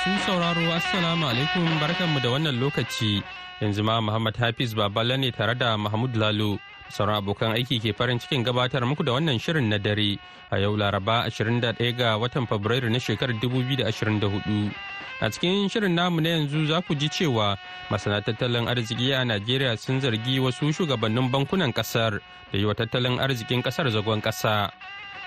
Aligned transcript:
Masu 0.00 0.16
sauraro 0.32 0.64
Assalamu 0.72 1.28
alaikum 1.28 1.60
barkanmu 1.76 2.24
da 2.24 2.32
wannan 2.32 2.56
lokaci 2.56 3.20
yanzu 3.60 3.84
ma 3.84 4.00
Muhammad 4.00 4.32
Hafiz 4.40 4.72
Babala 4.72 5.20
ne 5.20 5.28
tare 5.30 5.52
da 5.52 5.76
Mahmud 5.76 6.16
Lalo 6.16 6.56
sauran 6.88 7.20
abokan 7.20 7.52
aiki 7.52 7.76
ke 7.84 7.92
farin 7.92 8.16
cikin 8.16 8.40
gabatar 8.40 8.80
muku 8.88 9.04
da 9.04 9.12
wannan 9.12 9.36
shirin 9.36 9.68
na 9.68 9.76
dare 9.76 10.16
a 10.48 10.56
yau 10.56 10.72
Laraba 10.72 11.28
21 11.28 11.76
ga 12.00 12.16
watan 12.16 12.48
Fabrairu 12.48 12.88
na 12.88 12.96
shekarar 12.96 13.36
2024. 13.44 14.72
A 15.20 15.28
cikin 15.28 15.68
shirin 15.68 15.92
namu 15.92 16.24
na 16.24 16.32
yanzu 16.40 16.64
za 16.64 16.80
ku 16.80 16.96
ji 16.96 17.12
cewa 17.12 17.60
masana 17.92 18.24
tattalin 18.24 18.72
arziki 18.72 19.12
a 19.12 19.20
Najeriya 19.20 19.76
sun 19.76 20.00
zargi 20.00 20.40
wasu 20.40 20.72
shugabannin 20.72 21.28
bankunan 21.28 21.76
ƙasar 21.76 22.24
da 22.48 22.56
yi 22.56 22.64
wa 22.64 22.72
tattalin 22.72 23.20
arzikin 23.20 23.60
ƙasar 23.60 23.92
zagon 23.92 24.24
kasa. 24.24 24.72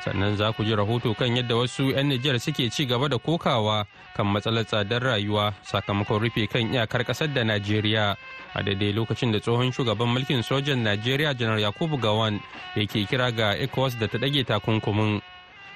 Sannan 0.02 0.36
za 0.36 0.50
ku 0.58 0.64
ji 0.66 0.74
rahoto 0.76 1.14
kan 1.14 1.30
yadda 1.36 1.54
wasu 1.56 1.94
'yan 1.94 2.10
Nijar 2.10 2.40
suke 2.42 2.70
ci 2.74 2.86
gaba 2.90 3.08
da 3.08 3.18
kokawa 3.22 3.86
kan 4.18 4.26
matsalar 4.26 4.66
tsadar 4.66 5.02
rayuwa 5.04 5.54
sakamakon 5.62 6.20
rufe 6.26 6.48
kan 6.50 6.66
iyakar 6.74 7.04
ƙasar 7.06 7.30
da 7.34 7.44
Najeriya. 7.44 8.16
A 8.56 8.64
daidai 8.64 8.94
lokacin 8.94 9.32
da 9.32 9.40
tsohon 9.40 9.72
shugaban 9.72 10.10
mulkin 10.10 10.42
sojan 10.44 10.82
Najeriya 10.84 11.38
Janar 11.38 11.60
Yakubu 11.60 11.98
Gawan 12.02 12.40
yake 12.76 13.06
kira 13.06 13.32
ga 13.32 13.54
ECOWAS 13.60 14.00
da 14.00 14.08
ta 14.08 14.18
ɗage 14.18 14.44
takunkumin. 14.48 15.22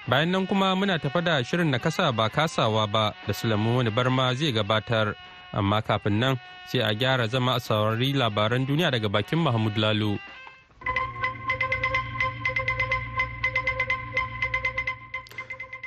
bayan 0.07 0.31
nan 0.31 0.47
kuma 0.47 0.71
muna 0.75 0.95
tafa 0.99 1.19
da 1.21 1.43
shirin 1.43 1.67
na 1.67 1.79
kasa 1.83 2.11
ba 2.15 2.29
kasawa 2.31 2.87
ba 2.87 3.11
da 3.27 3.33
sulamu 3.35 3.77
wani 3.77 3.91
barma 3.91 4.31
zai 4.33 4.55
gabatar 4.55 5.11
amma 5.51 5.81
kafin 5.83 6.15
nan 6.19 6.39
sai 6.71 6.79
a 6.79 6.95
gyara 6.95 7.27
zama 7.27 7.55
a 7.55 7.59
saurari 7.59 8.13
labaran 8.15 8.63
duniya 8.67 8.91
daga 8.91 9.09
bakin 9.11 9.39
mahmud 9.43 9.75
lalo 9.77 10.15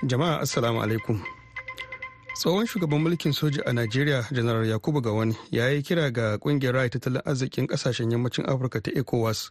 jama'a 0.02 0.40
assalamu 0.40 0.82
alaikum. 0.82 1.20
Tsohon 2.34 2.66
shugaban 2.66 3.00
mulkin 3.02 3.32
soja 3.32 3.62
a 3.66 3.72
najeriya 3.72 4.24
janar 4.32 4.64
yakubu 4.64 5.00
gawani 5.00 5.36
ya 5.50 5.68
yi 5.68 5.82
kira 5.82 6.10
ga 6.10 6.38
ƙungiyar 6.38 6.72
raya 6.74 6.88
tattalin 6.88 7.22
arzikin 7.24 7.66
ƙasashen 7.66 8.10
yammacin 8.10 8.46
afirka 8.48 8.80
ta 8.80 8.90
ecowas 8.90 9.50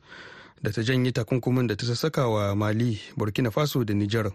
da 0.62 0.72
ta 0.72 0.82
janye 0.82 1.12
takunkumin 1.12 1.68
da 1.68 1.76
ta 1.76 1.86
sassaka 1.86 2.28
wa 2.28 2.56
mali 2.56 3.00
burkina 3.18 3.52
faso 3.52 3.84
da 3.86 3.94
nijar 3.94 4.32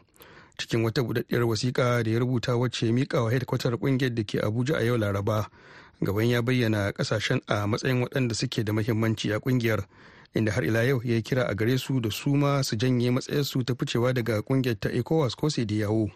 cikin 0.58 0.84
wata 0.84 1.02
budaddiyar 1.02 1.42
wasiƙa 1.42 2.02
da 2.04 2.10
ya 2.10 2.18
rubuta 2.18 2.56
wacce 2.56 2.92
mika 2.92 3.22
wa 3.22 3.30
hedkwatar 3.30 3.74
ƙungiyar 3.76 4.14
da 4.14 4.22
ke 4.22 4.38
abuja 4.40 4.76
a 4.78 4.84
yau 4.84 4.96
laraba. 4.96 5.46
Gaban 6.02 6.28
ya 6.28 6.42
bayyana 6.42 6.92
ƙasashen 6.92 7.40
a 7.48 7.66
matsayin 7.66 8.02
waɗanda 8.06 8.34
suke 8.34 8.62
da 8.64 8.72
mahimmanci 8.72 9.32
a 9.34 9.40
ƙungiyar 9.40 9.82
inda 10.34 10.52
har 10.52 10.64
ila 10.64 10.82
yau 10.82 11.00
ya 11.04 11.20
kira 11.22 11.46
a 11.48 11.54
gare 11.54 11.78
su 11.78 12.00
da 12.00 12.10
su 12.10 12.34
ma 12.36 12.62
su 12.62 12.76
janye 12.76 13.10
matsayarsu 13.10 13.64
ta 13.64 13.74
ficewa 13.74 14.12
daga 14.12 14.42
ƙungiyar 14.42 14.76
ta 14.80 14.88
ecowas 14.90 15.36
ko 15.36 15.48
sai 15.50 15.66
yawo 15.70 16.10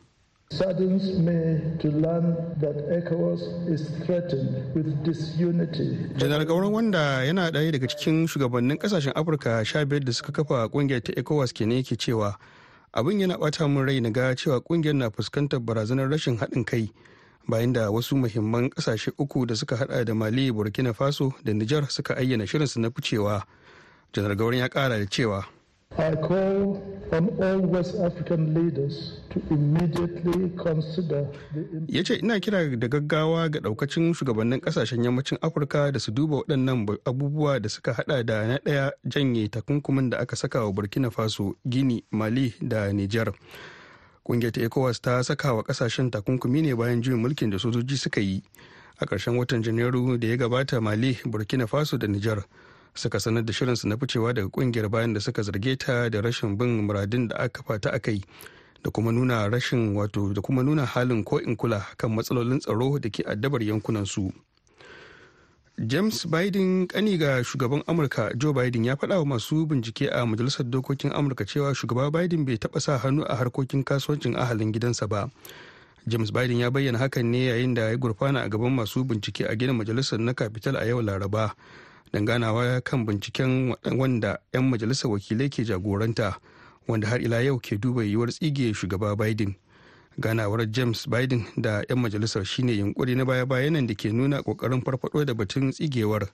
saddens 0.51 1.05
me 1.21 1.61
to 1.79 1.89
learn 1.93 2.33
that 2.61 2.77
ECOWAS 2.89 3.69
is 3.69 3.85
threatened 4.07 4.75
with 4.75 4.89
disunity. 5.05 5.97
janar 6.17 6.45
gauran 6.49 6.73
wanda 6.73 7.21
yana 7.25 7.51
ɗaya 7.53 7.73
daga 7.73 7.87
cikin 7.87 8.27
shugabannin 8.27 8.79
ƙasashen 8.81 9.13
afirka 9.15 9.65
sha 9.65 9.85
biyar 9.85 10.05
da 10.05 10.13
suka 10.13 10.33
kafa 10.33 10.69
ƙungiyar 10.73 11.03
ta 11.05 11.13
ecowas 11.13 11.53
ke 11.53 11.67
ne 11.67 11.77
yake 11.85 11.97
cewa 12.01 12.35
abin 12.95 13.21
yana 13.21 13.39
bata 13.39 13.69
min 13.69 13.85
rai 13.87 14.01
na 14.01 14.09
ga 14.11 14.33
cewa 14.35 14.61
ƙungiyar 14.65 14.95
na 14.97 15.11
fuskantar 15.11 15.61
barazanar 15.61 16.09
rashin 16.11 16.39
haɗin 16.41 16.65
kai 16.67 16.91
bayan 17.49 17.73
da 17.73 17.91
wasu 17.93 18.17
muhimman 18.17 18.71
ƙasashe 18.73 19.13
uku 19.19 19.47
da 19.47 19.55
suka 19.55 19.77
hada 19.77 20.05
da 20.05 20.15
mali 20.15 20.51
burkina 20.51 20.93
faso 20.97 21.33
da 21.45 21.53
nijar 21.53 21.85
suka 21.93 22.15
ayyana 22.17 22.47
shirinsu 22.49 22.81
na 22.81 22.89
ficewa 22.91 23.43
janar 24.13 24.37
gauran 24.37 24.59
ya 24.61 24.69
kara 24.69 24.99
da 24.99 25.07
cewa 25.07 25.45
I 25.99 26.15
call 26.17 26.79
on 27.13 27.25
all 27.43 27.59
West 27.65 27.97
African 27.97 28.53
leaders 28.55 29.21
to 29.33 29.41
immediately 29.51 30.51
consider 30.61 31.27
the 31.55 31.65
ya 31.89 32.03
ce 32.05 32.21
ina 32.21 32.41
kira 32.41 32.77
da 32.77 32.89
gaggawa 32.89 33.49
ga 33.51 33.61
daukacin 33.61 34.15
shugabannin 34.15 34.61
ƙasashen 34.61 35.03
yammacin 35.05 35.39
afirka 35.41 35.93
da 35.93 35.99
su 35.99 36.13
duba 36.13 36.37
waɗannan 36.45 36.87
abubuwa 37.05 37.61
da 37.63 37.69
suka 37.69 37.93
hada 37.93 38.23
da 38.23 38.47
na 38.47 38.59
ɗaya 38.59 38.93
janye 39.09 39.49
takunkumin 39.49 40.11
da 40.11 40.19
aka 40.19 40.37
saka 40.37 40.65
wa 40.65 40.73
burkina 40.73 41.11
faso 41.11 41.57
gini 41.69 42.05
mali 42.13 42.55
da 42.63 42.93
niger. 42.93 43.33
Ƙungiyar 44.29 44.53
ta 44.53 44.61
ecowas 44.61 45.01
ta 45.01 45.23
saka 45.25 45.55
wa 45.55 45.63
ƙasashen 45.65 46.11
takunkumi 46.13 46.63
ne 46.63 46.75
bayan 46.77 47.01
juyin 47.03 47.19
mulkin 47.19 47.51
da 47.51 47.57
sojoji 47.59 47.97
suka 47.97 48.21
yi. 48.21 48.43
A 49.01 49.07
ƙarshen 49.07 49.37
watan 49.41 49.63
janairu 49.65 50.21
da 50.21 50.29
ya 50.29 50.37
gabata 50.37 50.81
mali 50.83 51.17
burkina 51.25 51.67
faso 51.67 51.97
da 51.99 52.07
niger 52.07 52.45
suka 52.95 53.21
sanar 53.21 53.45
da 53.45 53.53
shirinsu 53.53 53.89
na 53.89 53.97
ficewa 53.97 54.33
daga 54.35 54.49
ƙungiyar 54.49 54.89
bayan 54.91 55.13
da 55.15 55.21
suka 55.21 55.43
zarge 55.43 55.77
ta 55.79 56.09
da 56.09 56.21
rashin 56.21 56.57
bin 56.59 56.87
muradin 56.87 57.29
da 57.29 57.37
aka 57.37 57.63
fata 57.63 57.91
aka 57.93 58.11
yi 58.11 58.23
da 58.85 58.91
kuma 58.91 59.13
nuna 59.13 59.49
rashin 59.49 59.95
wato 59.97 60.33
da 60.35 60.41
kuma 60.41 60.63
nuna 60.63 60.85
halin 60.87 61.25
ko 61.25 61.39
in 61.39 61.57
kula 61.57 61.81
kan 61.97 62.11
matsalolin 62.15 62.61
tsaro 62.61 62.99
da 62.99 63.09
ke 63.11 63.25
addabar 63.27 63.63
yankunan 63.63 64.07
su 64.07 64.33
james 65.87 66.27
biden 66.27 66.87
kani 66.87 67.19
ga 67.19 67.43
shugaban 67.45 67.83
amurka 67.87 68.35
joe 68.37 68.53
biden 68.53 68.85
ya 68.85 68.95
faɗa 68.97 69.19
wa 69.19 69.25
masu 69.39 69.67
bincike 69.67 70.11
a 70.13 70.27
majalisar 70.27 70.67
dokokin 70.71 71.13
amurka 71.13 71.45
cewa 71.45 71.75
shugaba 71.75 72.11
biden 72.11 72.45
bai 72.45 72.57
taɓa 72.57 72.81
sa 72.81 72.99
hannu 72.99 73.23
a 73.29 73.35
harkokin 73.37 73.85
kasuwancin 73.85 74.37
ahalin 74.37 74.73
gidansa 74.73 75.07
ba. 75.09 75.31
James 76.09 76.33
biden 76.33 76.59
ya 76.65 76.71
bayyana 76.73 76.99
hakan 76.99 77.27
ne 77.33 77.45
yayin 77.53 77.75
da 77.77 77.91
ya 77.93 77.97
gurfana 77.97 78.41
a 78.41 78.49
gaban 78.49 78.73
masu 78.73 79.05
bincike 79.05 79.45
a 79.45 79.57
gina 79.57 79.73
majalisar 79.77 80.19
na 80.19 80.33
capital 80.33 80.77
a 80.77 80.87
yau 80.89 81.03
laraba 81.03 81.53
danganawa 82.13 82.81
kan 82.81 83.05
binciken 83.07 83.75
wanda 83.99 84.39
'yan 84.55 84.71
majalisar 84.71 85.11
wakilai 85.11 85.49
ke 85.53 85.65
jagoranta 85.65 86.41
wanda 86.89 87.09
har 87.09 87.21
ila 87.21 87.41
yau 87.45 87.59
ke 87.61 87.77
duba 87.77 88.05
yiwuwar 88.05 88.33
tsige 88.33 88.73
shugaba 88.75 89.17
biden. 89.17 89.55
Ganawar 90.19 90.67
james 90.71 91.07
biden 91.07 91.45
da 91.57 91.83
'yan 91.89 91.99
majalisar 92.01 92.45
shine 92.45 92.73
yunkuri 92.73 93.15
na 93.15 93.25
baya-bayanan 93.25 93.87
da 93.87 93.95
ke 93.95 94.11
nuna 94.13 94.43
ƙoƙarin 94.43 94.83
farfado 94.85 95.25
da 95.25 95.35
batun 95.35 95.71
tsigewar 95.71 96.27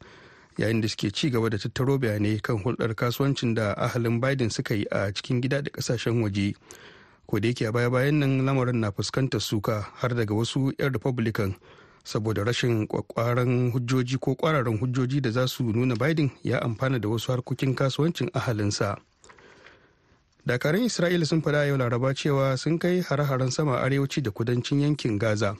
yayin 0.59 0.81
da 0.81 0.89
suke 0.89 1.11
ci 1.13 1.31
gaba 1.31 1.51
da 1.51 1.59
tattaro 1.59 1.99
bayanai 1.99 2.41
kan 2.43 2.57
hulɗar 2.63 2.95
kasuwancin 2.95 3.55
da 3.55 3.75
ahalin 3.75 4.21
biden 4.21 4.51
suka 4.51 4.75
yi 4.75 4.87
a 4.91 5.13
cikin 5.13 5.41
gida 5.43 5.63
da 5.63 5.71
ƙasashen 5.71 6.23
waje. 6.23 6.55
Ko 7.27 7.39
da 7.41 7.49
yake 7.49 7.67
a 7.69 7.73
baya-bayan 7.73 8.19
nan 8.21 8.47
lamarin 8.47 8.81
na 8.81 8.91
fuskantar 8.91 9.41
suka 9.43 9.87
har 10.01 10.15
daga 10.15 10.34
wasu 10.34 10.73
'yan 10.79 10.93
republican 10.93 11.55
saboda 12.04 12.44
rashin 12.44 12.87
kwakwaran 12.87 13.70
hujjoji 13.72 14.19
ko 14.19 14.34
kwararan 14.34 14.78
hujjoji 14.78 15.20
da 15.20 15.31
za 15.31 15.48
su 15.48 15.62
nuna 15.65 15.97
biden 15.97 16.31
ya 16.44 16.62
amfana 16.62 16.98
da 16.98 17.09
wasu 17.09 17.32
harkokin 17.32 17.75
kasuwancin 17.75 18.31
ahalinsa. 18.32 18.97
Dakarun 20.47 20.84
isra'ila 20.84 21.25
sun 21.26 21.41
faɗa 21.42 21.66
yau 21.66 21.76
laraba 21.76 22.15
cewa 22.15 22.56
sun 22.56 22.78
kai 22.78 23.00
hare-haren 23.00 23.50
sama 23.50 23.81
arewaci 23.81 24.20
da 24.22 24.31
kudancin 24.31 24.81
yankin 24.81 25.19
gaza 25.19 25.56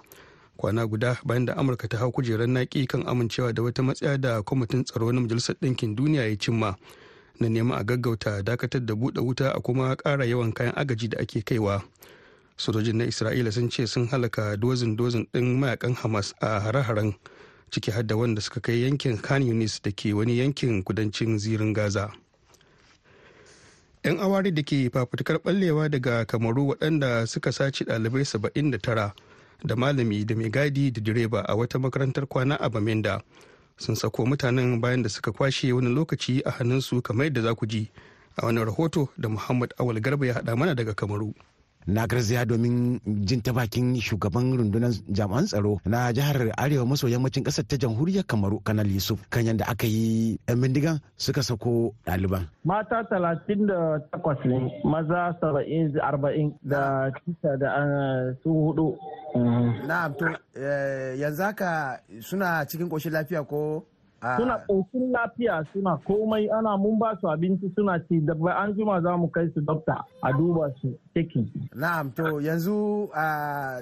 kwana 0.56 0.87
guda 0.87 1.16
bayan 1.25 1.44
da 1.47 1.56
amurka 1.56 1.88
ta 1.88 1.99
hau 1.99 2.12
kujerar 2.12 2.47
naki 2.49 2.87
kan 2.87 3.03
amincewa 3.09 3.53
da 3.53 3.62
wata 3.62 3.82
matsaya 3.82 4.19
da 4.19 4.43
kwamitin 4.43 4.84
tsaro 4.84 5.12
na 5.12 5.21
majalisar 5.21 5.56
ɗinkin 5.56 5.94
duniya 5.97 6.28
ya 6.28 6.37
cimma 6.37 6.76
na 7.41 7.49
neman 7.49 7.78
a 7.81 7.84
gaggauta 7.84 8.43
dakatar 8.43 8.84
da 8.87 8.94
buɗe 8.94 9.21
wuta 9.21 9.50
a 9.55 9.61
kuma 9.61 9.97
ƙara 9.97 10.25
yawan 10.28 10.53
kayan 10.53 10.72
agaji 10.76 11.09
da 11.09 11.19
ake 11.19 11.43
kaiwa. 11.43 11.82
Sojojin 12.57 12.97
na 12.97 13.05
isra'ila 13.05 13.53
sun 13.53 13.71
ce 13.71 13.87
sun 13.87 14.07
halaka 14.09 14.57
dozin 14.57 14.97
dozin 14.97 15.27
ɗin 15.33 15.59
mayaƙan 15.59 15.95
hamas 15.95 16.35
a 16.41 16.61
hare-haren 16.61 17.15
ciki 17.71 17.91
har 17.91 18.03
da 18.06 18.17
wanda 18.17 18.41
suka 18.41 18.61
kai 18.61 18.83
yankin 18.83 19.19
khan 19.19 19.43
yunis 19.43 19.83
da 19.83 19.91
ke 19.91 20.15
wani 20.15 20.39
yankin 20.39 20.83
kudancin 20.83 21.39
zirin 21.39 21.73
gaza. 21.75 22.11
Yan 24.05 24.19
awari 24.21 24.53
da 24.55 24.62
ke 24.62 24.91
fafutukar 24.93 25.37
ɓallewa 25.43 25.89
daga 25.91 26.25
kamaru 26.25 26.69
waɗanda 26.71 27.27
suka 27.27 27.53
sace 27.53 27.85
ɗalibai 27.85 28.23
79 28.25 29.12
da 29.65 29.77
malami 29.77 30.25
da 30.25 30.35
mai 30.37 30.50
gadi 30.50 30.91
da 30.91 31.00
direba 31.00 31.41
a 31.49 31.57
wata 31.57 31.79
makarantar 31.79 32.27
kwana 32.27 32.55
a 32.61 32.69
bamenda 32.71 33.23
sun 33.79 33.97
sako 33.97 34.27
mutanen 34.27 34.81
bayan 34.81 35.03
da 35.03 35.09
suka 35.09 35.33
kwashe 35.33 35.73
wani 35.73 35.89
lokaci 35.95 36.43
a 36.45 36.50
hannunsu 36.50 37.03
kamar 37.03 37.27
yadda 37.27 37.43
za 37.43 37.55
ku 37.55 37.67
ji 37.67 37.91
a 38.37 38.47
wani 38.47 38.61
rahoto 38.65 39.09
da 39.19 39.29
muhammad 39.29 39.75
awal 39.81 40.00
garba 40.00 40.27
ya 40.27 40.35
haɗa 40.35 40.57
mana 40.57 40.75
daga 40.75 40.95
kamaru. 40.95 41.35
Na 41.87 42.07
garzaya 42.07 42.45
domin 42.47 43.01
jin 43.25 43.43
ta 43.43 43.53
bakin 43.53 43.95
shugaban 44.01 44.57
rundunar 44.57 44.91
jami'an 45.09 45.45
tsaro 45.47 45.79
na 45.85 46.13
jihar 46.13 46.53
arewa 46.57 46.87
maso 46.87 47.09
yammacin 47.09 47.45
ƙasar 47.45 47.65
ta 47.69 47.77
jamhuriyar 47.77 48.25
kamaru 48.27 48.61
kanal 48.65 48.87
yusuf 48.87 49.21
kan 49.31 49.45
yadda 49.47 49.65
aka 49.69 49.87
yi 49.87 50.39
yan 50.49 50.61
bindigan 50.61 51.01
suka 51.17 51.43
sako 51.43 51.95
ɗaliban. 52.07 52.49
Mata 52.65 53.05
talatin 53.11 53.67
da 53.67 53.99
takwas 54.13 54.39
ne 54.45 54.81
maza 54.85 55.37
saba'in 55.41 55.93
arba'in 56.01 56.53
da 56.63 57.11
kisa 57.13 57.57
da 57.61 57.71
su 58.43 58.49
huɗu. 58.51 58.97
Na'am 59.87 60.15
to 60.19 60.27
yanzu 61.21 61.43
haka 61.43 62.01
suna 62.21 62.65
cikin 62.67 62.89
ƙoshin 62.89 63.13
lafiya 63.13 63.45
ko? 63.47 63.85
Suna 64.37 64.56
ƙoshin 64.69 65.12
lafiya 65.12 65.65
suna 65.73 65.97
komai 66.06 66.49
ana 66.50 66.76
mun 66.76 66.99
ba 66.99 67.12
su 67.21 67.29
abinci 67.29 67.69
suna 67.76 67.99
ci 68.09 68.21
da 68.25 68.32
an 68.56 68.73
jima 68.75 69.00
za 69.03 69.17
mu 69.17 69.29
kai 69.29 69.49
su 69.55 69.61
dokta 69.61 70.00
a 70.23 70.32
duba 70.32 70.71
su 70.81 70.88
ciki. 71.15 71.44
Na'am 71.76 72.11
to 72.17 72.41
yanzu 72.41 73.09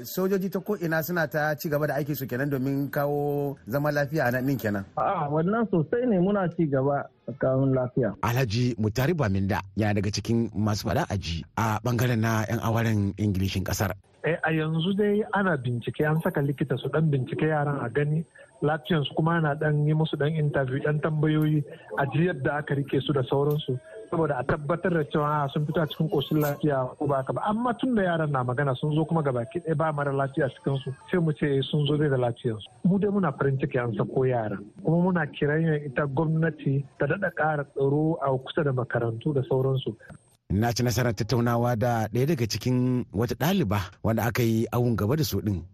sojoji 0.05 0.51
ta 0.51 0.61
ko 0.61 0.77
ina 0.83 1.03
suna 1.03 1.27
ta 1.29 1.55
ci 1.55 1.69
gaba 1.69 1.87
da 1.87 1.95
aiki 1.95 2.15
su 2.17 2.27
kenan 2.27 2.51
domin 2.51 2.91
kawo 2.91 3.57
zama 3.67 3.91
lafiya 3.93 4.27
a 4.27 4.31
nan 4.31 4.57
kenan. 4.59 4.85
A'a 4.97 5.31
wannan 5.31 5.67
sosai 5.71 6.07
ne 6.07 6.19
muna 6.19 6.49
ci 6.57 6.67
gaba 6.67 7.07
kawo 7.39 7.67
lafiya. 7.67 8.15
Alhaji 8.23 8.75
Mutari 8.79 9.15
Baminda 9.15 9.63
yana 9.77 9.95
daga 9.95 10.11
cikin 10.11 10.51
masu 10.55 10.89
faɗa 10.89 11.07
aji 11.09 11.45
a 11.57 11.79
ɓangaren 11.85 12.19
na 12.21 12.45
'yan 12.49 12.59
awaren 12.61 13.15
Ingilishin 13.19 13.65
ƙasar. 13.65 13.95
a 14.25 14.51
yanzu 14.53 14.95
dai 14.97 15.23
ana 15.33 15.57
bincike 15.57 16.07
an 16.07 16.21
saka 16.23 16.41
likita 16.41 16.79
su 16.79 16.89
dan 16.89 17.11
bincike 17.11 17.43
yaran 17.47 17.81
a 17.83 17.89
gani 17.91 18.25
lafiyansu 18.63 19.15
kuma 19.15 19.37
ana 19.37 19.55
dan 19.55 19.87
yi 19.87 19.95
musu 19.95 20.17
dan 20.17 20.33
interview 20.35 20.79
dan 20.83 21.01
tambayoyi 21.01 21.63
a 21.99 22.07
ji 22.13 22.27
yadda 22.29 22.59
aka 22.59 22.75
riƙe 22.75 23.01
su 23.03 23.13
da 23.13 23.23
sauransu. 23.23 23.79
Saboda 24.11 24.39
a 24.39 24.45
tabbatar 24.45 24.93
da 24.93 25.03
cewa 25.11 25.49
sun 25.53 25.67
fito 25.67 25.81
a 25.83 25.87
cikin 25.87 26.09
koshin 26.11 26.39
lafiya 26.41 26.97
ko 26.99 27.07
ba 27.07 27.25
ka 27.27 27.33
ba. 27.33 27.43
Amma 27.49 27.75
tun 27.75 27.95
da 27.95 28.03
yaran 28.03 28.31
na 28.31 28.45
magana 28.45 28.77
sun 28.79 28.95
zo 28.95 29.05
kuma 29.05 29.23
gabaki 29.23 29.61
ɗaya 29.65 29.77
ba 29.77 29.93
mara 29.93 30.13
lafiya 30.13 30.49
cikin 30.55 30.79
su 30.85 30.93
sai 31.11 31.19
mu 31.21 31.33
ce 31.33 31.63
sun 31.71 31.87
zo 31.87 31.97
dai 31.97 32.09
da 32.09 32.17
lafiyarsu. 32.17 32.69
Mu 32.85 32.99
dai 32.99 33.11
muna 33.11 33.33
farin 33.33 33.59
ciki 33.59 33.79
an 33.83 33.95
sako 33.97 34.25
yaran 34.25 34.63
kuma 34.85 34.97
muna 35.05 35.27
kiran 35.27 35.65
ita 35.87 36.07
gwamnati 36.07 36.85
ta 36.99 37.07
daɗa 37.07 37.31
ƙara 37.35 37.65
tsaro 37.75 38.17
a 38.23 38.31
kusa 38.39 38.63
da 38.65 38.73
makarantu 38.73 39.35
da 39.35 39.43
sauransu. 39.49 39.97
Na 40.53 40.71
ci 40.73 40.83
nasarar 40.85 41.15
tattaunawa 41.17 41.77
da 41.79 42.07
ɗaya 42.13 42.27
daga 42.27 42.47
cikin 42.47 43.05
wata 43.13 43.35
ɗaliba 43.35 43.81
wanda 44.05 44.23
aka 44.29 44.43
yi 44.43 44.67
awun 44.73 44.97
gaba 44.97 45.17
da 45.17 45.25
su 45.25 45.41
ɗin. 45.41 45.65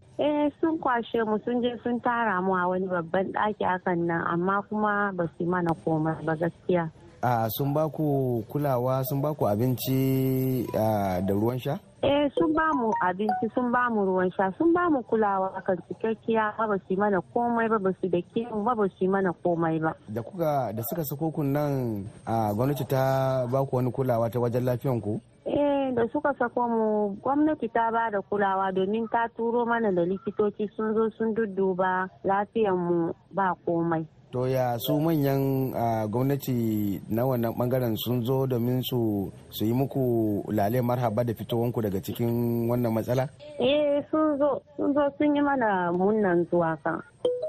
Kwashe 0.81 1.21
mu 1.27 1.39
sun 1.45 1.63
je 1.63 1.77
sun 1.83 2.01
tara 2.01 2.41
mu 2.43 2.55
a 2.55 2.69
wani 2.69 2.87
babban 2.87 3.33
ɗaki 3.33 3.65
hakan 3.65 4.07
nan 4.07 4.23
amma 4.27 4.63
kuma 4.69 5.13
ba 5.17 5.27
su 5.39 5.45
mana 5.45 5.75
komai 5.85 6.15
ba 6.25 6.35
gaskiya. 6.37 6.91
A 7.23 7.49
sun 7.51 7.75
ba 7.75 7.89
ku 7.91 8.43
kulawa 8.49 9.03
sun 9.05 9.21
ba 9.21 9.35
ku 9.35 9.47
abinci 9.47 10.67
da 10.73 11.33
ruwan 11.35 11.59
sha? 11.59 11.79
Eh 12.03 12.31
sun 12.39 12.53
ba 12.55 12.71
mu 12.79 12.93
abinci 13.03 13.51
sun 13.55 13.73
ba 13.73 13.91
mu 13.91 14.05
ruwan 14.07 14.31
sha 14.31 14.53
sun 14.59 14.73
ba 14.73 14.87
mu 14.91 15.03
kulawa 15.03 15.51
kan 15.67 15.75
cikakkiya 15.89 16.55
ba 16.59 16.77
su 16.87 16.95
mana 16.97 17.19
komai 17.35 17.67
ba 17.69 17.79
ba 17.79 17.91
su 18.01 18.07
da 18.09 18.19
mu 18.55 18.63
ba 18.63 18.75
ba 18.75 18.87
su 18.99 19.07
mana 19.11 19.33
komai 19.43 19.81
ba. 19.83 19.93
Da 20.09 20.23
kuka 20.23 20.73
da 20.73 20.83
suka 20.87 21.03
sako 21.05 21.31
kun 21.31 21.53
nan 21.53 22.07
a 22.25 22.55
gwamnati 22.55 22.85
ta 22.87 23.47
ba 23.51 23.67
ku 23.67 23.77
wani 23.77 23.91
kulawa 23.91 24.31
ta 24.31 24.39
wajen 24.39 24.65
lafiyan 24.65 25.01
ku? 25.03 25.19
Eh 25.45 25.91
da 25.95 26.07
suka 26.13 26.31
sako 26.39 26.69
mu 26.71 27.17
gwamnati 27.23 27.67
ta 27.75 27.91
ba 27.91 28.11
da 28.15 28.21
kulawa 28.23 28.71
domin 28.73 29.09
ta 29.11 29.27
turo 29.37 29.67
mana 29.67 29.91
da 29.91 30.03
likitoci 30.07 30.69
sun 30.77 30.95
zo 30.95 31.11
sun 31.19 31.35
dudduba 31.35 32.07
lafiyan 32.25 32.79
mu 32.79 33.11
ba 33.35 33.55
komai. 33.67 34.07
To 34.33 34.47
ya 34.49 34.77
su 34.79 35.01
manyan 35.01 35.73
gwamnati 36.11 37.01
na 37.09 37.25
wannan 37.25 37.53
ɓangaren 37.57 37.97
sun 37.97 38.25
zo 38.25 38.47
domin 38.47 38.83
su 38.83 39.31
su 39.51 39.65
yi 39.65 39.73
muku 39.73 40.45
lale 40.53 40.81
marhaba 40.83 41.25
da 41.25 41.35
fitowanku 41.35 41.81
daga 41.83 42.01
cikin 42.01 42.69
wannan 42.69 42.93
matsala? 42.93 43.29
eh 43.59 44.05
sun 44.11 44.37
zo 44.39 44.61
sun 44.77 44.93
zo 44.95 45.03
sun 45.19 45.35
yi 45.37 45.43
mana 45.43 45.93
munnan 45.93 46.45
zuwa 46.51 46.77
kan 46.85 47.01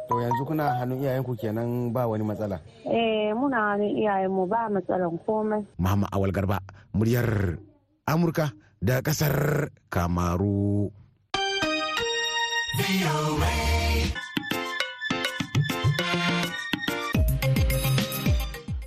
to 0.09 0.15
yanzu 0.21 0.43
kuna 0.47 0.73
hannun 0.79 1.03
iyayenku 1.03 1.35
kenan 1.35 1.91
ba 1.93 2.07
wani 2.07 2.23
matsala 2.23 2.57
eh 2.87 3.29
muna 3.35 3.75
hannun 3.75 3.91
iyayenmu 3.99 4.43
ba 4.47 4.69
matsalan 4.71 5.19
komai 5.27 5.61
Muhammad 5.77 6.09
Awal 6.15 6.31
Garba 6.31 6.57
muryar 6.95 7.59
Amurka 8.09 8.49
da 8.81 9.01
ƙasar 9.05 9.69
Kamaru. 9.91 10.89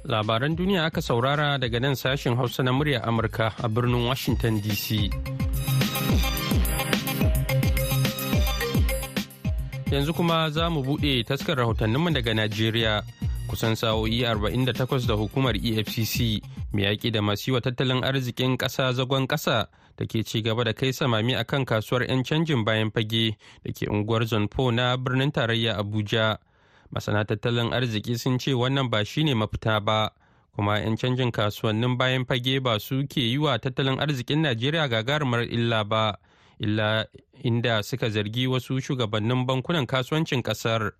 Labaran 0.04 0.56
duniya 0.58 0.84
aka 0.90 0.99
saurara 1.02 1.58
daga 1.58 1.78
nan 1.81 1.94
sashen 1.94 2.34
Hausa 2.37 2.62
na 2.62 2.72
murya 2.72 3.02
Amurka 3.06 3.54
a 3.62 3.69
birnin 3.69 4.02
Washington 4.06 4.58
DC. 4.60 5.10
Yanzu 9.93 10.12
kuma 10.14 10.50
za 10.50 10.70
mu 10.70 10.82
buɗe 10.82 11.22
taskar 11.25 11.56
rahotanninmu 11.56 12.10
daga 12.10 12.34
Najeriya. 12.34 13.02
Kusan 13.46 13.76
sa'o'i 13.76 14.25
48 14.25 15.06
da 15.06 15.14
hukumar 15.14 15.54
EFCC 15.54 16.43
mai 16.72 16.82
yaƙi 16.88 17.12
da 17.12 17.20
masu 17.22 17.52
wa 17.52 17.60
tattalin 17.60 18.02
arzikin 18.02 18.56
ƙasa 18.56 18.93
zagon 18.96 19.26
ƙasa 19.28 19.69
da 19.96 20.06
ke 20.08 20.25
ci 20.25 20.43
gaba 20.43 20.64
da 20.64 20.72
kai 20.72 20.90
samami 20.93 21.34
a 21.38 21.44
kan 21.44 21.64
kasuwar 21.64 22.02
'yan 22.08 22.25
canjin 22.25 22.64
bayan 22.64 22.90
fage 22.90 23.37
da 23.62 23.70
ke 23.72 23.87
unguwar 23.87 24.25
Zonfo 24.26 24.72
na 24.75 24.96
birnin 24.96 25.31
tarayya 25.31 25.76
Abuja. 25.78 26.38
Masana 26.93 27.25
tattalin 27.25 27.73
arziki 27.73 28.19
sun 28.19 28.39
ce 28.39 28.53
wannan 28.55 28.91
ba 28.91 29.05
shine 29.05 29.35
mafita 29.35 29.81
ba 29.81 30.11
kuma 30.56 30.79
'yan 30.79 30.97
canjin 30.97 31.33
kasuwannin 31.33 31.97
bayan 31.97 32.25
fage 32.25 32.61
ba 32.61 32.79
su 32.81 33.06
ke 33.09 33.21
yi 33.21 33.39
wa 33.39 33.59
tattalin 33.59 33.97
arzikin 34.00 34.43
najeriya 34.44 34.89
gagarumar 34.89 35.43
illa 35.49 35.85
ba 35.85 36.17
illa 36.61 37.06
inda 37.43 37.83
suka 37.83 38.11
zargi 38.11 38.47
wasu 38.47 38.81
shugabannin 38.81 39.47
bankunan 39.47 39.87
kasuwancin 39.87 40.43
ƙasar 40.43 40.93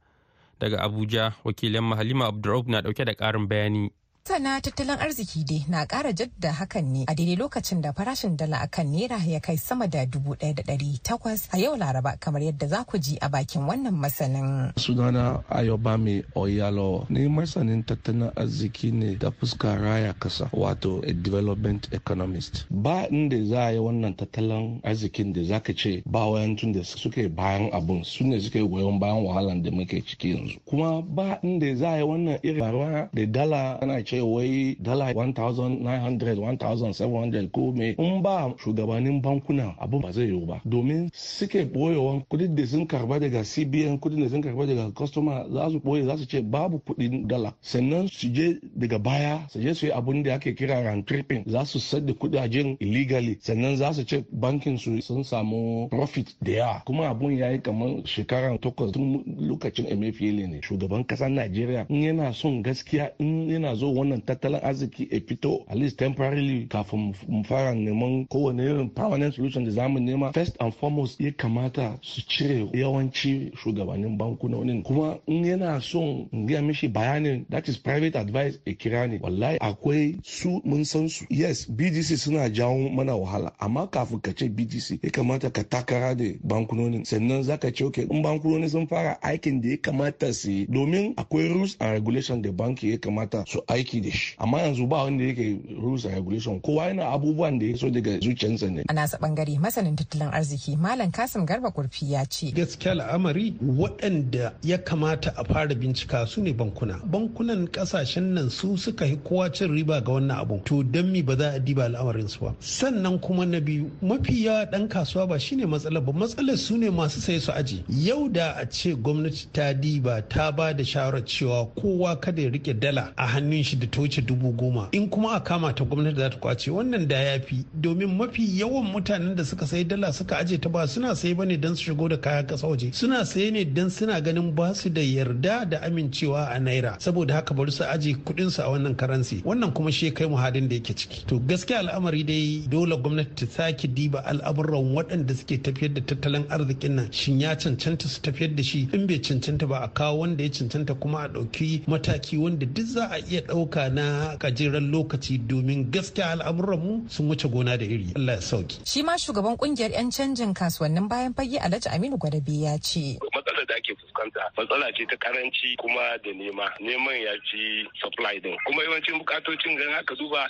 daga 0.61 0.79
abuja 0.81 1.35
wakilin 1.45 1.85
mahalima 1.85 2.27
abdurraub 2.27 2.69
na 2.69 2.81
ɗauke 2.81 3.05
da 3.05 3.15
karin 3.15 3.49
bayani. 3.49 3.91
Sana 4.25 4.61
tattalin 4.61 4.99
arziki 5.03 5.43
dai 5.45 5.65
na 5.69 5.85
ƙara 5.87 6.13
jadda 6.15 6.53
hakan 6.55 6.85
ne 6.93 7.05
a 7.09 7.15
daidai 7.15 7.37
lokacin 7.37 7.83
da 7.83 7.91
farashin 7.93 8.37
dala 8.37 8.57
akan 8.63 8.87
naira 8.95 9.19
ya 9.27 9.41
kai 9.41 9.57
sama 9.57 9.89
da 9.89 10.07
dubu 10.07 10.37
ɗaya 10.39 10.55
da 10.55 10.63
ɗari 10.63 11.03
takwas 11.03 11.49
a 11.53 11.59
yau 11.59 11.75
laraba 11.77 12.15
kamar 12.21 12.41
yadda 12.43 12.69
za 12.69 12.85
ku 12.85 12.99
ji 12.99 13.19
a 13.21 13.29
bakin 13.29 13.63
wannan 13.67 13.95
masanin. 13.99 14.71
Sunana 14.79 15.43
Ayobami 15.51 16.23
Oyalo 16.37 17.05
ni 17.11 17.27
masanin 17.27 17.83
tattalin 17.83 18.31
arziki 18.37 18.93
ne 18.93 19.17
da 19.17 19.31
fuska 19.33 19.75
raya 19.75 20.15
kasa 20.15 20.49
wato 20.53 21.03
a 21.03 21.13
development 21.13 21.89
economist. 21.93 22.67
Ba 22.71 23.09
inda 23.11 23.43
za 23.45 23.67
a 23.67 23.73
yi 23.73 23.79
wannan 23.79 24.15
tattalin 24.15 24.81
arzikin 24.85 25.33
da 25.35 25.43
za 25.43 25.59
ka 25.59 25.73
ce 25.75 26.01
ba 26.07 26.31
tun 26.57 26.71
da 26.73 26.85
suke 26.85 27.27
bayan 27.35 27.73
abun 27.75 28.05
su 28.05 28.23
ne 28.25 28.39
suke 28.39 28.63
goyon 28.71 29.01
bayan 29.01 29.25
wahalan 29.27 29.63
da 29.65 29.71
muke 29.73 29.99
ciki 30.07 30.31
yanzu. 30.37 30.61
Kuma 30.65 31.03
ba 31.03 31.41
inda 31.43 31.75
za 31.75 31.91
a 31.91 31.97
yi 31.99 32.05
wannan 32.07 32.39
irin 32.45 33.09
da 33.13 33.27
dala 33.27 33.79
ana 33.83 33.99
ce 34.13 34.21
wai 34.21 34.77
dala 34.81 35.13
1900 35.13 36.37
1700 36.37 37.49
ko 37.51 37.73
me 37.73 37.95
in 37.99 38.23
ba 38.23 38.53
shugabannin 38.59 39.23
bankuna 39.23 39.75
abu 39.81 40.01
ba 40.01 40.13
zai 40.13 40.27
yiwu 40.27 40.47
ba. 40.47 40.61
Domin 40.65 41.09
suke 41.15 41.65
boyewan 41.65 42.21
kuɗin 42.29 42.55
da 42.55 42.67
sun 42.67 42.87
karɓa 42.87 43.19
daga 43.21 43.43
cbn 43.43 43.99
kuɗin 43.99 44.21
da 44.23 44.29
sun 44.29 44.43
karɓa 44.43 44.67
daga 44.67 44.91
customer 44.95 45.47
za 45.51 45.71
su 45.71 45.79
ɓoye 45.81 46.05
za 46.05 46.17
su 46.19 46.27
ce 46.27 46.43
babu 46.43 46.79
kuɗin 46.79 47.27
dala. 47.27 47.55
Sannan 47.63 48.09
su 48.09 48.29
je 48.35 48.61
daga 48.77 48.99
baya 48.99 49.41
su 49.49 49.61
je 49.61 49.75
su 49.75 49.87
yi 49.87 49.93
abun 49.93 50.23
da 50.23 50.35
ake 50.35 50.55
kira 50.55 50.83
round 50.83 51.07
tripping 51.07 51.45
za 51.47 51.65
su 51.65 51.79
sadda 51.81 52.13
kudajen 52.13 52.77
illegally. 52.81 53.39
Sannan 53.41 53.77
za 53.77 53.93
su 53.93 54.05
ce 54.05 54.25
bankin 54.31 54.77
su 54.79 55.01
sun 55.01 55.25
samu 55.25 55.89
profit 55.89 56.37
da 56.43 56.53
yawa. 56.53 56.83
Kuma 56.85 57.09
abun 57.09 57.37
ya 57.39 57.51
yi 57.51 57.61
kamar 57.63 58.03
shekara 58.05 58.59
takwas 58.59 58.93
tun 58.93 59.25
lokacin 59.41 59.87
emefiele 59.89 60.47
ne. 60.47 60.61
Shugaban 60.63 61.05
ƙasar 61.07 61.31
najeriya 61.31 61.87
in 61.89 62.03
yana 62.03 62.33
son 62.35 62.63
gaskiya 62.63 63.13
in 63.19 63.49
yana 63.49 63.75
zo 63.75 64.02
wannan 64.03 64.21
tattalin 64.27 64.61
arziki 64.63 65.09
a 65.13 65.21
fito 65.21 65.65
at 65.69 65.77
least 65.79 65.97
temporarily 65.99 66.67
kafin 66.67 67.15
mu 67.29 67.45
fara 67.45 67.75
neman 67.75 68.27
kowane 68.29 68.63
irin 68.65 68.91
permanent 68.91 69.35
solution 69.35 69.65
da 69.65 69.71
za 69.71 69.89
mu 69.89 69.99
nema 70.01 70.33
first 70.33 70.57
and 70.61 70.75
foremost 70.75 71.21
ya 71.21 71.31
kamata 71.33 71.99
su 72.03 72.21
cire 72.29 72.67
yawanci 72.73 73.53
shugabannin 73.63 74.19
bankunonin. 74.19 74.83
Kuma 74.83 75.19
in 75.27 75.45
yana 75.45 75.81
son 75.81 76.29
in 76.33 76.47
gaya 76.47 76.63
mishi 76.63 76.89
bayanin 76.89 77.45
that 77.51 77.69
is 77.69 77.77
private 77.79 78.17
advice 78.17 78.59
a 78.67 78.75
kira 78.75 79.09
ne 79.09 79.19
wallahi 79.23 79.59
akwai 79.61 80.19
su 80.25 80.61
mun 80.65 80.85
san 80.85 81.09
su. 81.09 81.25
Yes 81.31 81.67
bdc 81.71 82.17
suna 82.19 82.49
jawo 82.51 82.89
mana 82.91 83.17
wahala. 83.17 83.53
Amma 83.61 83.87
kafin 83.87 84.21
ka 84.21 84.33
ce 84.33 84.49
bdc 84.49 84.99
ya 85.05 85.11
kamata 85.11 85.51
ka 85.51 85.63
takara 85.65 86.15
da 86.15 86.25
bankunonin. 86.45 87.05
Sannan 87.05 87.43
zaka 87.43 87.71
ce 87.73 87.85
okay 87.85 88.07
in 88.11 88.23
bankunoni 88.23 88.69
sun 88.71 88.87
fara 88.87 89.19
aikin 89.23 89.61
da 89.61 89.69
ya 89.69 89.77
kamata 89.77 90.33
su 90.35 90.51
yi. 90.51 90.67
Domin 90.67 91.15
akwai 91.17 91.49
rules 91.53 91.77
and 91.81 91.93
regulation 91.93 92.43
da 92.43 92.51
banki 92.53 92.91
ya 92.91 92.99
kamata 92.99 93.45
su 93.47 93.61
aiki 93.69 93.92
aiki 93.93 94.01
da 94.05 94.11
shi. 94.11 94.35
Amma 94.39 94.59
yanzu 94.61 94.87
ba 94.89 95.05
wanda 95.05 95.25
yake 95.25 95.59
rules 95.83 96.05
and 96.05 96.15
regulation. 96.15 96.61
Kowa 96.61 96.87
yana 96.87 97.09
abubuwan 97.13 97.59
da 97.59 97.67
ya 97.67 97.77
so 97.77 97.91
daga 97.91 98.19
zuciyarsa 98.21 98.71
ne. 98.71 98.85
A 98.89 98.93
nasa 98.93 99.19
ɓangare 99.19 99.59
masanin 99.61 99.97
tattalin 99.97 100.31
arziki 100.33 100.77
malam 100.77 101.11
kasim 101.11 101.47
garba 101.47 101.71
kurfi 101.71 102.13
ya 102.13 102.25
ce. 102.25 102.53
Gaskiya 102.53 102.93
al'amari 102.93 103.55
waɗanda 103.63 104.53
ya 104.63 104.79
kamata 104.79 105.33
a 105.37 105.45
fara 105.45 105.75
bincika 105.75 106.27
su 106.27 106.43
ne 106.43 106.53
bankuna. 106.53 107.01
Bankunan 107.05 107.67
ƙasashen 107.69 108.33
nan 108.35 108.51
su 108.51 108.77
suka 108.77 109.07
yi 109.07 109.17
kowa 109.17 109.51
cin 109.53 109.71
riba 109.71 110.01
ga 110.05 110.13
wannan 110.13 110.39
abu 110.41 110.61
to 110.65 110.83
don 110.83 111.13
mi 111.13 111.23
ba 111.23 111.37
za 111.37 111.53
a 111.55 111.61
diba 111.61 111.85
al'amarin 111.85 112.29
su 112.29 112.41
ba? 112.41 112.55
Sannan 112.61 113.19
kuma 113.21 113.47
na 113.47 113.61
biyu 113.61 113.91
mafi 114.03 114.45
yawa 114.47 114.71
dan 114.71 114.89
kasuwa 114.89 115.29
ba 115.29 115.39
shine 115.39 115.67
matsalar 115.67 116.05
ba. 116.05 116.13
Matsalar 116.13 116.57
su 116.59 116.77
ne 116.79 116.89
masu 116.91 117.21
sai 117.21 117.39
su 117.39 117.53
aji. 117.53 117.85
Yau 117.89 118.29
da 118.29 118.55
a 118.57 118.67
ce 118.67 118.95
gwamnati 118.95 119.47
ta 119.53 119.73
diba 119.75 120.23
ta 120.29 120.51
ba 120.53 120.73
da 120.73 120.83
shawarar 120.85 121.25
cewa 121.25 121.67
kowa 121.75 122.17
kada 122.21 122.43
ya 122.43 122.51
riƙe 122.51 122.79
dala 122.79 123.13
a 123.17 123.27
hannun 123.27 123.65
shi 123.65 123.77
da 123.83 123.89
ta 123.91 124.01
wuce 124.01 124.23
dubu 124.23 124.53
goma. 124.53 124.89
In 124.93 125.09
kuma 125.09 125.33
a 125.35 125.41
kama 125.41 125.73
ta 125.73 125.85
gwamnati 125.85 126.17
za 126.17 126.31
ta 126.31 126.39
ƙwace. 126.39 126.71
Wannan 126.71 127.09
da 127.09 127.17
ya 127.17 127.39
fi. 127.41 127.65
Domin 127.75 128.17
mafi 128.17 128.43
yawan 128.59 128.85
mutanen 128.93 129.35
da 129.37 129.45
suka 129.45 129.67
sayi 129.67 129.85
dala 129.85 130.13
suka 130.13 130.37
aje 130.39 130.59
ta 130.61 130.69
ba 130.69 130.87
suna 130.87 131.15
sayi 131.15 131.35
ba 131.35 131.45
ne 131.45 131.57
don 131.57 131.75
su 131.75 131.85
shigo 131.91 132.09
da 132.09 132.17
kayan 132.17 132.47
kasa 132.47 132.67
waje. 132.67 132.95
Suna 132.95 133.25
saye 133.27 133.51
ne 133.51 133.65
don 133.65 133.91
suna 133.91 134.21
ganin 134.21 134.55
ba 134.55 134.75
su 134.75 134.89
da 134.89 135.01
yarda 135.01 135.69
da 135.69 135.79
amincewa 135.83 136.49
a 136.55 136.59
naira. 136.61 136.97
Saboda 137.01 137.35
haka 137.35 137.55
bari 137.55 137.73
su 137.73 137.83
aje 137.85 138.15
kuɗin 138.15 138.51
su 138.51 138.63
a 138.63 138.67
wannan 138.71 138.95
karansi 138.95 139.43
wannan 139.45 139.73
kuma 139.75 139.91
shi 139.91 140.11
kai 140.13 140.27
mu 140.29 140.37
halin 140.37 140.69
da 140.69 140.75
yake 140.77 140.95
ciki. 140.95 141.27
To 141.27 141.39
gaskiya 141.41 141.79
al'amari 141.81 142.23
dai 142.25 142.65
dole 142.69 142.97
gwamnati 142.97 143.35
ta 143.35 143.47
sake 143.47 143.89
diba 143.95 144.23
al'amuran 144.25 144.95
waɗanda 144.95 145.35
suke 145.35 145.59
tafiyar 145.63 145.95
da 145.95 146.01
tattalin 146.01 146.45
arzikin 146.51 146.95
nan. 146.95 147.09
Shin 147.13 147.41
ya 147.41 147.55
cancanta 147.57 148.07
su 148.09 148.21
tafiyar 148.21 148.55
da 148.55 148.63
shi? 148.63 148.89
In 148.93 149.07
bai 149.07 149.19
cancanta 149.19 149.67
ba 149.69 149.81
a 149.83 149.89
kawo 149.89 150.19
wanda 150.21 150.43
ya 150.45 150.51
cancanta 150.51 150.95
kuma 151.01 151.25
a 151.25 151.29
ɗauki 151.29 151.83
mataki 151.89 152.39
wanda 152.39 152.67
duk 152.67 152.87
za 152.87 153.09
a 153.11 153.19
iya 153.19 153.41
ɗauka 153.43 153.72
na 153.89 154.37
gajeren 154.37 154.91
lokaci 154.91 155.39
domin 155.39 155.91
gaskiya 155.91 156.33
al'amuran 156.37 156.79
mu 156.81 156.93
sun 157.09 157.29
wuce 157.29 157.49
gona 157.49 157.77
da 157.79 157.85
iri. 157.85 158.13
Allah 158.17 158.35
ya 158.37 158.41
sauƙi 158.41 158.85
shi 158.87 159.03
ma 159.03 159.17
shugaban 159.17 159.57
ƙungiyar 159.57 159.91
'yan 159.93 160.11
canjin 160.11 160.55
kasuwannin 160.55 161.09
bayan 161.09 161.35
fage 161.35 161.59
Alhaji 161.59 161.89
Aminu 161.89 162.19
Gwadabe 162.19 162.53
ya 162.61 162.79
ce. 162.79 163.19
Matsalar 163.35 163.67
da 163.67 163.75
ake 163.75 163.97
fuskanta 163.97 164.45
matsala 164.57 164.93
ce 164.93 165.07
ta 165.09 165.17
karanci 165.17 165.77
kuma 165.81 166.19
da 166.25 166.31
nema. 166.37 166.69
Neman 166.81 167.17
ya 167.23 167.33
ci 167.51 167.89
supply 168.01 168.39
din. 168.43 168.57
Kuma 168.67 168.83
yawancin 168.85 169.19
bukatocin 169.19 169.77
gan 169.79 169.93
haka 169.97 170.15
duba 170.15 170.45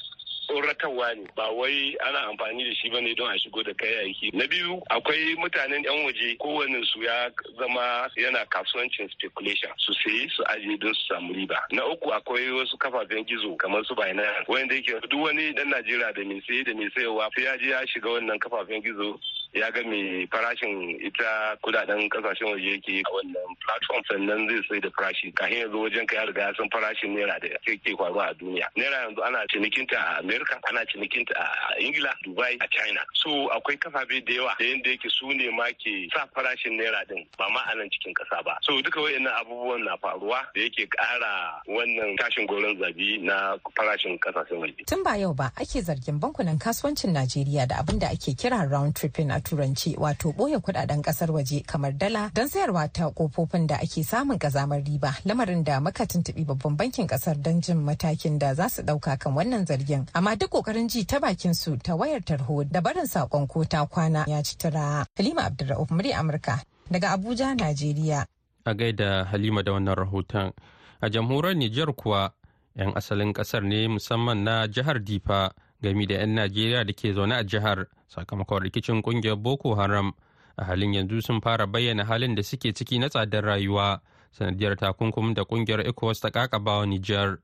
tsoratarwa 0.52 1.14
ne. 1.16 1.24
Ba 1.36 1.48
wai 1.50 1.96
ana 2.06 2.28
amfani 2.28 2.64
da 2.64 2.74
shi 2.74 2.90
ba 2.90 3.00
ne 3.00 3.14
don 3.14 3.30
a 3.30 3.38
shigo 3.38 3.62
da 3.64 3.72
kayayyaki 3.72 4.30
na 4.36 4.46
biyu 4.46 4.82
akwai 4.90 5.34
mutanen 5.40 5.84
yan 5.84 6.04
waje. 6.04 6.36
Kowane 6.38 6.84
su 6.84 7.02
ya 7.02 7.30
zama 7.58 8.10
yana 8.16 8.44
kasuwancin 8.46 9.08
speculation. 9.10 9.72
Su 9.78 9.94
sayi 9.94 10.28
su 10.28 10.42
aje 10.44 10.76
don 10.78 10.94
su 10.94 11.06
samu 11.08 11.32
riba. 11.32 11.58
Na 11.72 11.86
uku 11.86 12.12
akwai 12.12 12.50
wasu 12.52 12.76
kafafen 12.78 13.24
gizo 13.24 13.56
kamar 13.56 13.84
su 13.84 13.94
Binance 13.94 14.44
wanda 14.48 14.74
yake 14.74 15.00
duk 15.08 15.22
wani 15.24 15.52
dan 15.54 15.68
Najeriya 15.72 16.12
da 16.12 16.24
mai 16.24 16.42
saye 16.46 16.64
da 16.64 16.74
mai 16.74 16.90
sayarwa 16.94 17.30
sai 17.34 17.44
ya 17.44 17.56
je 17.58 17.70
ya 17.70 17.86
shiga 17.86 18.10
wannan 18.10 18.38
kafafen 18.38 18.82
gizo 18.82 19.18
ya 19.52 19.70
ga 19.70 19.82
me 19.84 20.26
farashin 20.32 20.96
ita 21.00 21.56
kuɗaɗen 21.62 22.08
ƙasashen 22.08 22.48
waje 22.52 22.70
yake 22.72 23.02
a 23.04 23.10
wannan 23.12 23.48
platform 23.60 24.02
sannan 24.08 24.48
zai 24.48 24.60
sai 24.68 24.80
da 24.80 24.88
farashi. 24.96 25.32
Kafin 25.34 25.58
yanzu 25.68 25.76
wajen 25.82 26.06
ka 26.08 26.16
ya 26.16 26.24
riga 26.24 26.52
san 26.56 26.68
farashin 26.70 27.12
naira 27.14 27.36
da 27.40 27.48
ke 27.60 27.92
faruwa 27.96 28.30
a 28.30 28.34
duniya. 28.34 28.66
Naira 28.76 29.04
yanzu 29.04 29.20
ana 29.26 29.44
cinikinta 29.52 29.96
a 30.00 30.18
america 30.20 30.56
ana 30.68 30.80
cinikinta 30.88 31.32
a 31.36 31.76
ingila 31.80 32.12
dubai 32.24 32.56
a 32.60 32.66
china. 32.72 33.00
So 33.14 33.50
akwai 33.52 33.76
kafafe 33.78 34.24
da 34.24 34.32
yawa 34.32 34.54
da 34.58 34.64
yanda 34.64 34.88
yake 34.90 35.08
su 35.10 35.28
ne 35.32 35.50
ma 35.50 35.68
ke 35.76 36.08
sa 36.16 36.24
farashin 36.34 36.80
naira 36.80 37.04
din 37.08 37.26
ba 37.36 37.44
ma 37.52 37.60
a 37.70 37.74
nan 37.76 37.88
cikin 37.92 38.14
kasa 38.16 38.42
ba. 38.44 38.56
So 38.62 38.80
duka 38.80 39.00
wayannan 39.00 39.36
abubuwan 39.36 39.84
na 39.84 39.96
faruwa 40.00 40.40
da 40.54 40.60
yake 40.64 40.88
kara 40.88 41.60
wannan 41.68 42.16
tashin 42.16 42.46
goron 42.48 42.78
zabi 42.80 43.20
na 43.22 43.56
farashin 43.76 44.18
ƙasashen 44.18 44.58
waje. 44.64 44.86
Tun 44.86 45.02
ba 45.04 45.16
yau 45.18 45.34
ba 45.34 45.52
ake 45.60 45.82
zargin 45.84 46.18
bankunan 46.18 46.58
kasuwancin 46.58 47.12
najeriya 47.12 47.68
da 47.68 47.76
abin 47.82 47.98
da 47.98 48.08
ake 48.08 48.32
kira 48.36 48.64
round 48.70 48.94
tripping 48.96 49.30
turanci 49.42 49.96
wato 49.98 50.32
ɓoye 50.32 50.58
kuɗaɗen 50.60 51.02
ƙasar 51.02 51.30
waje 51.30 51.62
kamar 51.66 51.92
dala 51.92 52.30
don 52.34 52.48
sayarwa 52.48 52.88
ta 52.92 53.10
kofofin 53.10 53.66
da 53.66 53.76
ake 53.76 54.04
samun 54.04 54.38
kazamar 54.38 54.80
riba. 54.84 55.14
Lamarin 55.24 55.64
da 55.64 55.80
muka 55.80 56.06
tuntubi 56.06 56.44
babban 56.44 56.76
bankin 56.76 57.06
ƙasar 57.06 57.36
don 57.42 57.60
jin 57.60 57.78
matakin 57.84 58.38
da 58.38 58.54
za 58.54 58.68
su 58.68 58.82
ɗauka 58.82 59.18
kan 59.18 59.34
wannan 59.34 59.66
zargin. 59.66 60.06
Amma 60.14 60.36
duk 60.36 60.50
ƙoƙarin 60.50 60.88
ji 60.88 61.04
ta 61.04 61.18
bakin 61.18 61.54
su 61.54 61.76
ta 61.76 61.92
wayar 61.96 62.20
tarho 62.24 62.64
da 62.64 62.80
barin 62.80 63.06
saƙon 63.06 63.48
ko 63.48 63.64
ta 63.64 63.86
kwana 63.86 64.24
ya 64.28 64.42
ci 64.42 64.56
tura. 64.56 65.04
Halima 65.16 65.42
abdulrahman 65.42 65.88
murya 65.98 66.18
amurka 66.20 66.62
daga 66.90 67.10
abuja 67.16 67.54
najeriya. 67.58 68.26
A 68.64 68.74
gaida 68.74 69.24
halima 69.26 69.62
da 69.62 69.72
wannan 69.72 69.94
rahoton. 69.96 70.52
A 71.00 71.10
jamhuriyar 71.10 71.56
nijar 71.56 71.92
kuwa 71.92 72.30
'yan 72.76 72.92
asalin 72.96 73.32
ƙasar 73.32 73.62
ne 73.64 73.88
musamman 73.88 74.44
na 74.44 74.66
jihar 74.66 74.98
difa 75.04 75.52
gami 75.82 76.06
da 76.06 76.14
'yan 76.14 76.34
najeriya 76.34 76.84
da 76.84 76.92
ke 76.92 77.12
zaune 77.14 77.32
a 77.34 77.44
jihar 77.44 77.86
sakamakon 78.08 78.62
rikicin 78.62 79.02
ƙungiyar 79.02 79.36
boko 79.36 79.74
haram. 79.74 80.12
A 80.56 80.64
halin 80.64 80.94
yanzu 80.94 81.22
sun 81.22 81.40
fara 81.40 81.66
bayyana 81.66 82.04
halin 82.04 82.34
da 82.34 82.42
suke 82.42 82.72
ciki 82.74 82.98
na 82.98 83.08
tsadar 83.08 83.44
rayuwa 83.44 84.00
sanadiyar 84.32 84.76
takunkumin 84.76 85.34
da 85.34 85.42
ƙungiyar 85.44 85.80
ecowas 85.86 86.20
ta 86.20 86.30
kakabawa 86.30 86.86
nijar. 86.86 87.38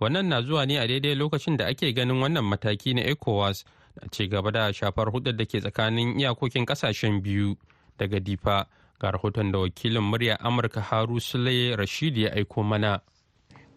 Wannan 0.00 0.28
na 0.28 0.42
zuwa 0.42 0.66
ne 0.66 0.78
a 0.78 0.86
daidai 0.86 1.14
lokacin 1.14 1.56
da 1.56 1.66
ake 1.66 1.92
ganin 1.94 2.20
wannan 2.20 2.44
mataki 2.44 2.94
na 2.94 3.02
ecowas 3.02 3.64
na 4.00 4.08
ci 4.10 4.28
gaba 4.28 4.50
da 4.52 4.72
shafar 4.72 5.10
hudar 5.10 5.36
da 5.36 5.44
ke 5.44 5.60
tsakanin 5.60 6.18
iyakokin 6.20 6.66
ƙasashen 6.66 7.22
biyu. 7.22 7.56
Daga 7.98 8.20
difa 8.20 8.66
ga 9.00 9.10
rahoton 9.10 9.52
da 9.52 9.58
wakilin 9.58 10.02
murya 10.02 10.36
amurka 10.40 10.80
haru 10.80 11.20
sule 11.20 11.76
rashidi 11.76 12.22
ya 12.22 12.32
aiko 12.34 12.62
mana. 12.62 13.00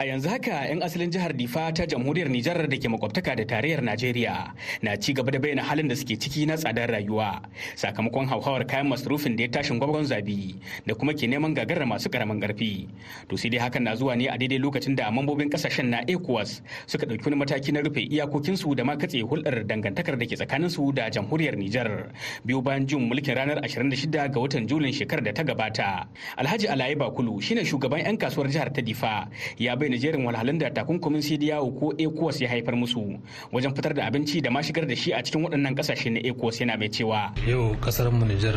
A 0.02 0.06
yanzu 0.10 0.34
haka 0.34 0.66
'yan 0.66 0.82
asalin 0.82 1.14
jihar 1.14 1.30
Difa 1.30 1.70
ta 1.70 1.86
jamhuriyar 1.86 2.26
Nijar 2.26 2.58
da 2.66 2.74
ke 2.74 2.90
makwabtaka 2.90 3.38
da 3.38 3.46
tarayyar 3.46 3.86
Najeriya 3.86 4.50
na 4.82 4.98
ci 4.98 5.14
gaba 5.14 5.30
da 5.30 5.38
bayyana 5.38 5.62
halin 5.62 5.86
da 5.88 5.94
suke 5.94 6.18
ciki 6.18 6.50
na 6.50 6.58
tsadar 6.58 6.90
rayuwa 6.90 7.38
sakamakon 7.78 8.26
hauhawar 8.26 8.66
kayan 8.66 8.90
masarufin 8.90 9.38
da 9.38 9.44
ya 9.46 9.50
tashin 9.54 9.78
gwagwan 9.78 10.02
zabi 10.10 10.58
da 10.90 10.96
kuma 10.98 11.14
ke 11.14 11.30
neman 11.30 11.54
gagarar 11.54 11.86
masu 11.86 12.10
ƙaramin 12.10 12.42
ƙarfi. 12.42 12.90
To 13.30 13.38
sai 13.38 13.50
dai 13.54 13.62
hakan 13.62 13.84
na 13.86 13.94
zuwa 13.94 14.18
ne 14.18 14.26
a 14.26 14.34
daidai 14.42 14.58
lokacin 14.58 14.96
da 14.98 15.06
mambobin 15.14 15.54
ƙasashen 15.54 15.94
na 15.94 16.02
ECOWAS 16.10 16.62
suka 16.90 17.06
ɗauki 17.06 17.22
wani 17.30 17.38
mataki 17.38 17.70
na 17.72 17.82
rufe 17.86 18.02
iyakokinsu 18.02 18.74
da 18.76 18.82
ma 18.84 18.98
katse 18.98 19.22
hulɗar 19.22 19.70
dangantakar 19.70 20.18
da 20.18 20.26
ke 20.26 20.34
tsakaninsu 20.34 20.82
da 20.98 21.14
jamhuriyar 21.14 21.54
Nijar 21.54 22.10
biyu 22.44 22.58
bayan 22.66 22.88
jin 22.90 23.06
mulkin 23.06 23.38
ranar 23.38 23.62
26 23.62 24.10
ga 24.10 24.34
watan 24.34 24.66
Julin 24.66 24.90
shekarar 24.90 25.22
da 25.22 25.32
ta 25.32 25.44
gabata. 25.46 26.10
Alhaji 26.42 26.66
Alaye 26.74 26.98
Bakulu 26.98 27.38
shine 27.38 27.62
shugaban 27.62 28.02
'yan 28.02 28.18
kasuwar 28.18 28.50
jihar 28.50 28.74
ta 28.74 28.82
Difa 28.82 29.30
ya 29.62 29.76
bayyana 29.78 29.91
jerin 29.98 30.26
walhalun 30.26 30.58
da 30.60 30.70
takunkumin 30.70 31.22
CDAO 31.22 31.72
ko 31.80 31.94
ECOWAS 31.98 32.42
ya 32.42 32.50
haifar 32.50 32.76
musu 32.76 33.20
wajen 33.52 33.74
fitar 33.76 33.94
da 33.94 34.06
abinci 34.06 34.42
da 34.42 34.50
ma 34.52 34.62
shigar 34.62 34.86
da 34.88 34.96
shi 34.96 35.12
a 35.14 35.22
cikin 35.24 35.42
waɗannan 35.44 35.76
ƙasashe 35.76 36.10
na 36.12 36.20
ECOWAS 36.20 36.60
yana 36.62 36.78
mai 36.78 36.90
cewa. 36.90 37.34
Yau 37.48 37.76
ƙasar 37.82 38.12
mu 38.12 38.26
Nijar 38.26 38.56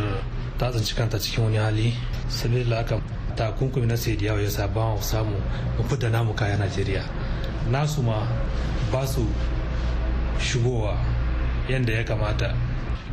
ta 0.57 0.71
tsinci 0.71 0.95
kanta 0.95 1.19
cikin 1.19 1.43
wani 1.43 1.57
hali 1.57 1.93
sabila 2.29 2.75
haka 2.77 3.01
takunkumi 3.35 3.87
na 3.87 3.95
CDAO 3.95 4.39
ya 4.41 4.49
sa 4.49 4.67
ba 4.67 4.95
mu 4.95 5.01
samu 5.01 5.35
mu 5.77 5.83
fita 5.89 6.09
namu 6.09 6.33
kaya 6.33 6.57
Najeriya. 6.57 7.03
Nasu 7.71 8.01
ma 8.03 8.27
ba 8.91 9.05
su 9.07 9.25
shigowa 10.39 10.95
yadda 11.69 11.93
ya 11.93 12.03
kamata 12.03 12.55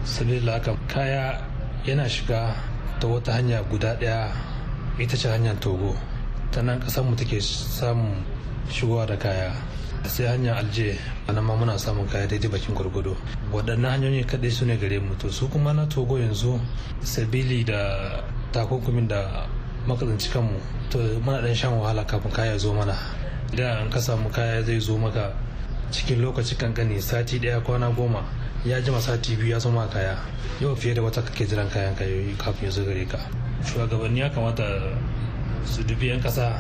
sabila 0.05 0.53
haka 0.53 0.77
kaya 0.89 1.41
yana 1.87 2.09
shiga 2.09 2.55
ta 3.01 3.07
wata 3.09 3.33
hanya 3.33 3.63
guda 3.71 3.97
ɗaya 3.99 4.31
ita 4.99 5.17
ce 5.17 5.29
hanyar 5.29 5.57
Togo. 5.61 5.97
Ta 6.53 6.61
nan 6.63 6.79
mu 7.09 7.17
take 7.17 7.41
samun 7.41 8.23
shigowa 8.69 9.07
da 9.07 9.17
kaya. 9.17 9.53
Sai 10.05 10.27
hanyar 10.27 10.57
alje 10.59 10.99
nan 11.33 11.45
ma 11.45 11.55
muna 11.57 11.79
samun 11.79 12.07
kaya 12.09 12.27
daidai 12.29 12.51
bakin 12.51 12.75
gwargwado. 12.75 13.17
Waɗannan 13.53 13.91
hanyoyi 13.91 14.25
kaɗai 14.25 14.51
su 14.51 14.65
ne 14.67 14.77
gare 14.77 14.99
mu. 15.01 15.15
To 15.17 15.31
su 15.31 15.49
kuma 15.49 15.73
na 15.73 15.87
togo 15.87 16.19
yanzu 16.19 16.61
sabili 17.03 17.65
da 17.65 18.23
takunkumin 18.53 19.09
da 19.09 19.47
makazanci 19.87 20.29
kanmu 20.31 20.61
to 20.91 20.99
muna 21.25 21.41
ɗan 21.41 21.55
shan 21.55 21.73
wahala 21.73 22.05
kafin 22.05 22.31
kaya 22.31 22.59
zo 22.59 22.73
mana. 22.75 22.95
Idan 23.53 23.83
an 23.87 23.91
ka 23.91 23.99
samu 24.01 24.29
kaya 24.31 24.63
zai 24.63 24.79
zo 24.81 24.99
maka 24.99 25.33
cikin 25.91 26.21
lokaci 26.21 26.55
kankani 26.57 27.01
sati 27.01 27.39
ɗaya 27.39 27.61
kwana 27.65 27.89
goma 27.97 28.23
ya 28.65 28.81
jima 28.81 29.01
sati 29.01 29.37
biyu 29.37 29.53
ya 29.53 29.59
zama 29.59 29.87
kaya. 29.89 30.19
Yau 30.61 30.77
fiye 30.77 30.95
da 30.95 31.03
wata 31.03 31.23
kake 31.23 31.47
jiran 31.47 31.71
kayan 31.71 31.95
kayoyi 31.97 32.37
kafin 32.37 32.65
ya 32.65 32.71
zo 32.71 32.85
gare 32.85 33.05
ka. 33.07 33.19
Shugabanni 33.65 34.21
ya 34.21 34.29
kamata 34.31 34.65
su 35.67 35.83
dubi 35.85 36.09
'yan 36.09 36.21
kasa 36.23 36.59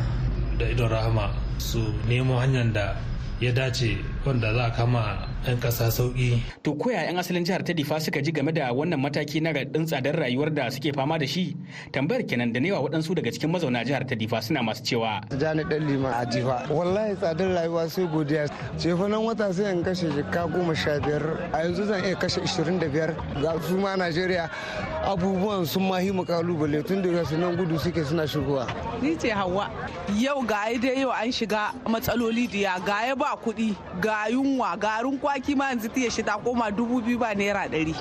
da 0.58 0.64
idon 0.68 0.88
rahama 0.90 1.30
su 1.58 1.94
nemo 2.08 2.38
hanyar 2.38 2.72
da 2.72 2.96
ya 3.40 3.52
dace 3.52 3.98
wanda 4.26 4.54
za 4.54 4.64
a 4.66 4.70
kama 4.70 5.18
'yan 5.46 5.58
kasa 5.58 5.90
sauƙi. 5.90 6.38
To 6.62 6.74
koya 6.78 7.02
'yan 7.10 7.18
asalin 7.18 7.42
jihar 7.44 7.62
ta 7.66 7.72
Difa 7.74 7.98
suka 8.00 8.22
ji 8.22 8.30
game 8.30 8.52
da 8.54 8.70
wannan 8.72 9.00
mataki 9.02 9.42
na 9.42 9.50
raɗin 9.50 9.86
tsadar 9.86 10.14
rayuwar 10.14 10.54
da 10.54 10.70
suke 10.70 10.94
fama 10.94 11.18
da 11.18 11.26
shi? 11.26 11.56
Tambayar 11.90 12.22
kenan 12.28 12.52
da 12.52 12.60
newa 12.60 12.78
waɗansu 12.78 13.14
daga 13.18 13.30
cikin 13.34 13.50
mazauna 13.50 13.82
jihar 13.84 14.06
ta 14.06 14.14
Difa 14.14 14.38
suna 14.42 14.62
masu 14.62 14.82
cewa. 14.82 15.20
Jani 15.38 15.64
ɗan 15.64 15.82
lima 15.86 16.10
a 16.14 16.24
Difa. 16.26 16.66
Wallahi 16.70 17.16
tsadar 17.18 17.48
rayuwa 17.58 17.88
sai 17.90 18.06
godiya. 18.06 18.46
Cefanen 18.78 19.24
wata 19.26 19.52
sai 19.52 19.72
in 19.74 19.82
kashe 19.82 20.06
jika 20.14 20.46
goma 20.46 20.74
sha 20.76 21.00
biyar 21.02 21.50
a 21.52 21.58
yanzu 21.66 21.86
zan 21.86 22.04
iya 22.04 22.14
kashe 22.14 22.40
ishirin 22.46 22.78
da 22.78 22.86
biyar 22.86 23.10
ga 23.42 23.58
su 23.66 23.76
ma 23.76 23.96
Najeriya 23.96 24.48
abubuwan 25.04 25.66
sun 25.66 25.82
mahi 25.90 26.10
mu 26.12 26.22
ƙalubale 26.24 26.86
tun 26.86 27.02
daga 27.02 27.26
su 27.26 27.36
nan 27.36 27.56
gudu 27.56 27.78
suke 27.78 28.04
suna 28.06 28.22
shigowa. 28.26 28.66
Ni 29.02 29.16
ce 29.18 29.30
Hauwa. 29.34 29.66
Yau 30.14 30.42
ga 30.46 30.70
dai 30.78 31.00
yau 31.02 31.10
an 31.10 31.30
shiga 31.32 31.74
matsaloli 31.86 32.46
diya 32.48 32.78
ga 32.86 33.06
ya 33.10 33.14
ba 33.16 33.34
kuɗi 33.36 33.74
ga 34.00 34.11
yunwa 34.30 34.76
garin 34.76 35.18
kwaki 35.18 35.54
ma 35.56 35.68
yanzu 35.70 35.88
tiya 35.88 36.10
shi 36.10 36.22
ta 36.22 36.38
koma 36.38 36.70
dubu 36.70 37.00
biyu 37.00 37.18
ba 37.18 37.34
naira 37.34 37.68
ɗari. 37.68 37.94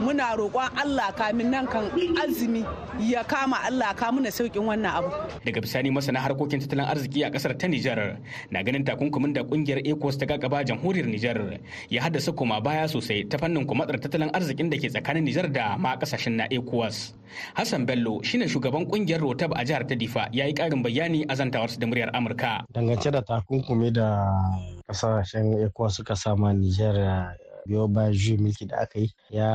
Muna 0.00 0.36
roƙon 0.36 0.70
allah 0.76 1.12
kamin 1.16 1.50
nan 1.50 1.66
kan 1.66 1.90
azumi 2.22 2.64
ya 3.00 3.22
kama 3.24 3.56
allah 3.66 3.92
ka 3.96 4.12
muna 4.12 4.28
sauƙin 4.30 4.64
wannan 4.64 4.92
abu. 5.02 5.08
Daga 5.44 5.60
bisani 5.60 5.90
masana 5.90 6.20
harkokin 6.20 6.60
tattalin 6.60 6.86
arziki 6.88 7.24
a 7.24 7.30
ƙasar 7.30 7.56
ta 7.58 7.66
nijar 7.68 8.16
na 8.50 8.62
ganin 8.62 8.84
takunkumin 8.84 9.32
da 9.34 9.42
ƙungiyar 9.44 9.80
ecos 9.84 10.16
ta 10.18 10.26
gagaba 10.26 10.64
jamhuriyar 10.64 11.06
nijar 11.08 11.60
ya 11.90 12.02
haddasa 12.02 12.32
koma 12.36 12.60
baya 12.60 12.88
sosai 12.88 13.24
ta 13.28 13.38
fannin 13.38 13.66
kumatsar 13.66 14.00
tattalin 14.00 14.30
arzikin 14.32 14.70
da 14.70 14.76
ke 14.76 14.88
tsakanin 14.88 15.24
nijar 15.24 15.48
da 15.52 15.76
ma 15.76 15.96
ƙasashen 15.96 16.36
na 16.36 16.44
ecowas. 16.50 17.12
Hassan 17.54 17.86
bello 17.86 18.22
shine 18.22 18.48
shugaban 18.48 18.86
ƙungiyar 18.88 19.20
rotab 19.20 19.52
a 19.56 19.64
jihar 19.64 19.84
ta 19.86 19.94
difa 19.94 20.28
ya 20.32 20.46
yi 20.46 20.52
ƙarin 20.54 20.82
bayani 20.82 21.24
a 21.28 21.34
zantawarsu 21.36 21.78
da 21.78 21.86
muryar 21.86 22.10
amurka. 22.14 22.64
Dangance 22.72 23.10
da 23.10 23.20
takunkumi 23.22 23.92
da 23.92 24.24
ƙasashen 24.88 25.64
ecowas 25.68 25.96
suka 25.96 26.16
sama 26.16 26.52
niger 26.52 27.36
biyo 27.66 27.88
bayan 27.88 28.12
juyin 28.14 28.40
mulki 28.42 28.66
da 28.66 28.76
aka 28.86 28.98
yi 28.98 29.10
ya 29.30 29.48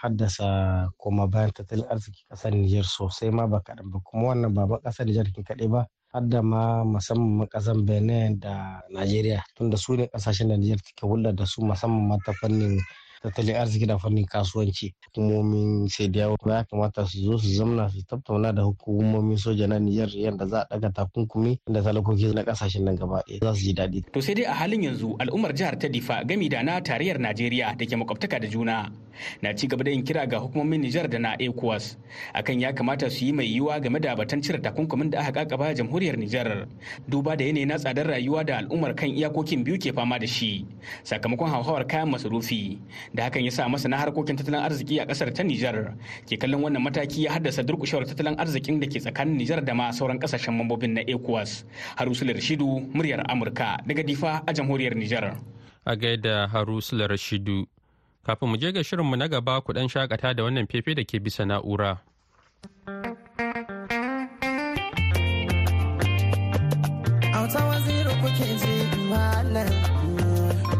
haddasa 0.00 0.88
koma 0.96 1.26
bayan 1.28 1.52
tattalin 1.52 1.84
arziki 1.92 2.24
ƙasar 2.28 2.52
niger 2.52 2.84
sosai 2.84 3.30
ma 3.30 3.46
ba 3.46 3.60
kaɗan 3.60 3.90
ba. 3.92 4.00
Kuma 4.04 4.28
wannan 4.32 4.54
ba 4.54 4.80
ƙasar 4.80 5.06
niger 5.06 5.28
kin 5.32 5.44
kaɗai 5.44 5.68
ba 5.68 5.86
har 6.12 6.28
da 6.28 6.42
ma 6.42 6.84
musamman 6.84 7.46
ƙasar 7.48 7.76
benin 7.84 8.40
da 8.40 8.80
nigeria 8.90 9.44
tunda 9.56 9.76
su 9.76 9.96
ne 9.96 10.06
ƙasashen 10.06 10.48
da 10.48 10.56
niger 10.56 10.76
take 10.80 11.06
hulɗa 11.06 11.34
da 11.36 11.44
su 11.46 11.62
musamman 11.62 12.08
ma 12.08 12.16
ta 12.24 12.32
fannin 12.32 12.80
tattalin 13.22 13.56
arziki 13.56 13.86
da 13.86 13.98
fannin 13.98 14.26
kasuwanci. 14.26 14.94
Hukumomin 15.06 15.88
sai 15.88 16.08
da 16.08 16.20
yawa 16.20 16.36
ya 16.46 16.64
kamata 16.64 17.06
su 17.06 17.18
zo 17.22 17.38
su 17.38 17.48
zamna 17.48 17.88
su 17.88 18.02
tattauna 18.06 18.52
da 18.52 18.62
hukumomin 18.62 19.36
soja 19.38 19.66
na 19.68 19.78
Nijar 19.78 20.08
yadda 20.10 20.46
za 20.46 20.60
a 20.70 20.78
daga 20.78 20.90
takunkumi 20.92 21.58
da 21.66 21.82
talakoki 21.82 22.34
na 22.34 22.42
ƙasashen 22.42 22.84
nan 22.84 22.96
gaba 22.96 23.22
za 23.42 23.54
su 23.54 23.60
ji 23.62 23.72
daɗi. 23.74 24.02
To 24.12 24.20
sai 24.20 24.34
dai 24.34 24.44
a 24.44 24.52
halin 24.54 24.82
yanzu 24.82 25.16
al'ummar 25.18 25.54
jihar 25.54 25.78
ta 25.78 25.88
Difa 25.88 26.24
gami 26.24 26.48
da 26.48 26.62
na 26.62 26.80
tarayyar 26.80 27.18
Najeriya 27.18 27.76
da 27.78 27.84
ke 27.86 27.96
makwabtaka 27.96 28.40
da 28.40 28.48
juna. 28.48 28.90
Na 29.42 29.52
ci 29.54 29.66
gaba 29.66 29.84
da 29.84 29.90
yin 29.90 30.02
kira 30.04 30.26
ga 30.26 30.38
hukumomin 30.38 30.80
Nijar 30.82 31.08
da 31.08 31.18
na 31.18 31.36
ECOWAS 31.38 31.96
akan 32.34 32.60
ya 32.60 32.72
kamata 32.72 33.10
su 33.10 33.24
yi 33.24 33.32
mai 33.32 33.46
yiwuwa 33.46 33.80
game 33.80 33.98
da 34.00 34.16
batun 34.16 34.42
cire 34.42 34.58
takunkumin 34.58 35.10
da 35.10 35.20
aka 35.20 35.32
kakaba 35.44 35.74
jamhuriyar 35.74 36.16
Nijar 36.16 36.66
duba 37.08 37.36
da 37.36 37.44
yanayi 37.44 37.66
na 37.66 37.76
tsadar 37.78 38.06
rayuwa 38.06 38.44
da 38.44 38.58
al'ummar 38.58 38.94
kan 38.94 39.08
iyakokin 39.10 39.64
biyu 39.64 39.78
ke 39.78 39.92
fama 39.92 40.18
da 40.18 40.26
shi 40.26 40.66
sakamakon 41.04 41.50
hauhawar 41.50 41.86
kayan 41.86 42.10
masarufi 42.10 42.78
da 43.14 43.24
hakan 43.30 43.44
ya 43.44 43.50
sa 43.50 43.68
masana 43.68 43.96
harkokin 43.98 44.36
tattalin 44.36 44.60
arziki 44.62 45.00
a 45.00 45.06
ƙasar 45.06 45.32
ta 45.32 45.42
Nijar 45.42 45.94
ke 46.28 46.36
kallon 46.38 46.62
wannan 46.62 46.82
mataki 46.82 47.24
ya 47.24 47.32
haddasa 47.32 47.62
durkushewar 47.62 48.06
tattalin 48.06 48.38
arzikin 48.38 48.80
da 48.80 48.86
ke 48.86 48.98
tsakanin 49.00 49.36
Nijar 49.38 49.64
da 49.64 49.74
ma 49.74 49.90
sauran 49.92 50.18
ƙasashen 50.18 50.54
mambobin 50.56 50.94
na 50.94 51.00
ECOWAS. 51.02 51.64
Harusul 51.96 52.32
Rashidu 52.34 52.66
muryar 52.94 53.24
Amurka 53.28 53.78
daga 53.86 54.02
Difa 54.02 54.42
a 54.46 54.52
jamhuriyar 54.52 54.94
Nijar. 54.94 55.36
A 55.86 55.96
gaida 55.96 56.48
Harusul 56.52 57.02
Rashidu. 57.08 57.66
Kafin 58.26 58.48
mu 58.48 58.56
je 58.56 58.70
ga 58.72 58.82
shirinmu 58.84 59.16
na 59.18 59.26
gaba 59.28 59.60
ku 59.60 59.72
dan 59.72 59.88
shakata 59.88 60.34
da 60.34 60.42
wannan 60.46 60.66
fefe 60.70 60.94
da 60.94 61.02
ke 61.04 61.18
bisa 61.18 61.42
na'ura. 61.44 61.98
Auta 67.34 67.60
kuke 68.22 68.46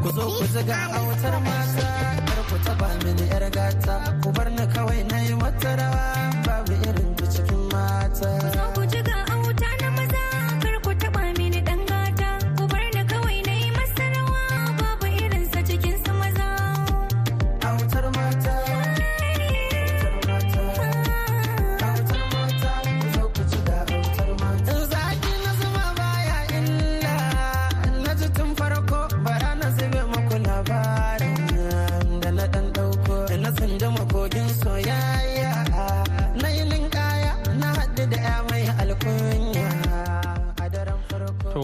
ku 0.03 0.09
zo 0.15 0.23
ku 0.31 0.45
autar 0.71 1.35
mata 1.43 1.89
kar 2.27 2.41
ku 2.49 2.57
taba 2.65 2.89
mini 3.05 3.27
yar 3.27 3.45
gata 3.51 3.95
ku 4.23 4.29
bar 4.31 4.47
ni 4.51 4.65
kawai 4.75 5.03
na 5.11 5.19
yi 5.27 5.35
mata 5.35 5.71
rawa 5.79 6.05
babu 6.47 6.73
irin 6.87 7.11
cikin 7.33 7.61
mata. 7.75 8.52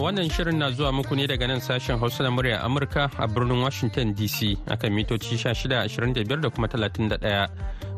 Wannan 0.09 0.29
shirin 0.29 0.57
na 0.57 0.71
zuwa 0.71 0.91
muku 0.91 1.15
ne 1.15 1.27
daga 1.27 1.47
nan 1.47 1.59
sashen 1.61 1.99
Hausa 1.99 2.23
na 2.23 2.31
murya 2.31 2.63
Amurka 2.65 3.11
a 3.19 3.27
birnin 3.27 3.61
Washington 3.61 4.13
DC 4.17 4.57
akan 4.65 4.89
mitoci 4.93 5.37
1625 5.37 6.41
da 6.41 6.49
kuma 6.49 6.65
31 6.67 7.21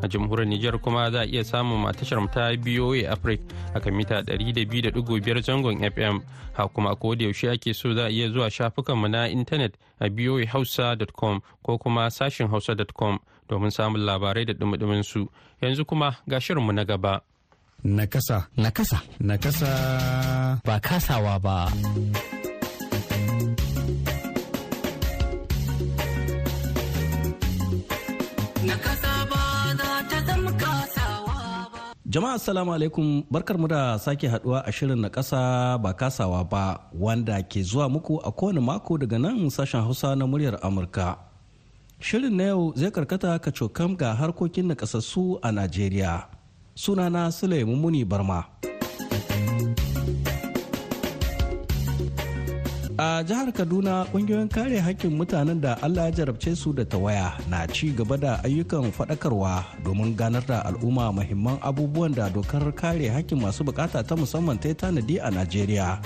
a 0.02 0.08
jamhuriyar 0.08 0.44
Nijar 0.48 0.76
kuma 0.78 1.08
za 1.10 1.20
a 1.20 1.24
iya 1.24 1.40
samun 1.44 1.88
tashar 1.96 2.20
ta 2.28 2.52
BOA 2.60 3.08
Africa 3.08 3.40
akan 3.74 3.94
mita 3.96 4.20
200.5 4.28 5.40
zangon 5.40 5.80
FM 5.80 6.20
ha 6.52 6.68
kuma 6.68 6.92
ko 7.00 7.14
da 7.16 7.24
yaushe 7.24 7.48
ake 7.48 7.72
so 7.74 7.94
za 7.96 8.04
a 8.04 8.10
iya 8.12 8.28
zuwa 8.28 8.50
shafukanmu 8.50 9.08
na 9.08 9.28
intanet 9.32 9.72
a 9.98 10.10
boahausa.com 10.12 11.40
ko 11.64 11.78
kuma 11.78 12.10
sashen 12.12 12.48
hausa.com 12.52 13.18
domin 13.48 13.70
samun 13.72 14.04
labarai 14.04 14.44
da 14.44 14.52
dumudumin 14.52 15.02
su. 15.02 15.30
Yanzu 15.62 15.84
kuma 15.88 16.16
ga 16.28 16.36
shirinmu 16.40 16.72
na 16.76 16.84
gaba. 16.84 17.22
Nakasa. 17.84 18.46
Nakasa. 18.56 19.02
Nakasa. 19.18 19.70
Ba 20.64 20.78
kasawa 20.78 21.34
ba. 21.42 21.66
Jama'a 32.12 32.36
assalamu 32.36 32.70
alaikum 32.76 33.24
barkar 33.30 33.56
mu 33.58 33.66
da 33.66 33.98
sake 33.98 34.28
haɗuwa 34.28 34.60
a 34.62 34.70
shirin 34.72 35.00
na 35.00 35.08
kasa 35.08 35.78
ba 35.82 35.90
kasawa 35.96 36.44
ba 36.44 36.92
wanda 36.92 37.40
ke 37.42 37.62
zuwa 37.64 37.88
muku 37.88 38.20
a 38.22 38.30
kowane 38.30 38.60
mako 38.60 38.98
daga 39.00 39.18
nan 39.18 39.48
sashen 39.50 39.80
hausa 39.80 40.14
na 40.14 40.26
muryar 40.28 40.60
Amurka. 40.62 41.16
Shirin 41.98 42.36
na 42.36 42.44
yau 42.52 42.72
zai 42.76 42.90
karkata 42.92 43.40
ka 43.42 43.50
cokam 43.50 43.96
ga 43.96 44.12
harkokin 44.14 44.68
na 44.70 44.74
kasassu 44.76 45.40
a 45.42 45.48
Najeriya. 45.50 46.31
Sunana 46.74 47.30
Sule 47.32 47.64
Muni 47.64 48.04
Barma. 48.04 48.44
a 52.98 53.22
jihar 53.24 53.50
kaduna 53.52 54.04
ƙungiyoyin 54.12 54.48
kare 54.48 54.78
hakkin 54.80 55.10
mutanen 55.16 55.60
da 55.60 55.74
allah 55.82 56.04
ya 56.04 56.10
jarabce 56.10 56.54
su 56.56 56.72
da 56.72 56.84
tawaya 56.84 57.32
na 57.50 57.66
ci 57.66 57.90
gaba 57.90 58.16
da 58.16 58.40
ayyukan 58.44 58.92
faɗakarwa 58.92 59.64
domin 59.84 60.14
ganar 60.16 60.44
da 60.46 60.60
al'umma 60.62 61.12
mahimman 61.12 61.58
abubuwan 61.62 62.14
da 62.14 62.28
dokar 62.30 62.62
kare 62.74 63.08
hakkin 63.10 63.40
masu 63.42 63.64
buƙata 63.64 64.06
ta 64.06 64.14
musamman 64.16 64.58
ta 64.60 64.70
tanadi 64.74 65.18
a 65.18 65.30
najeriya 65.30 65.98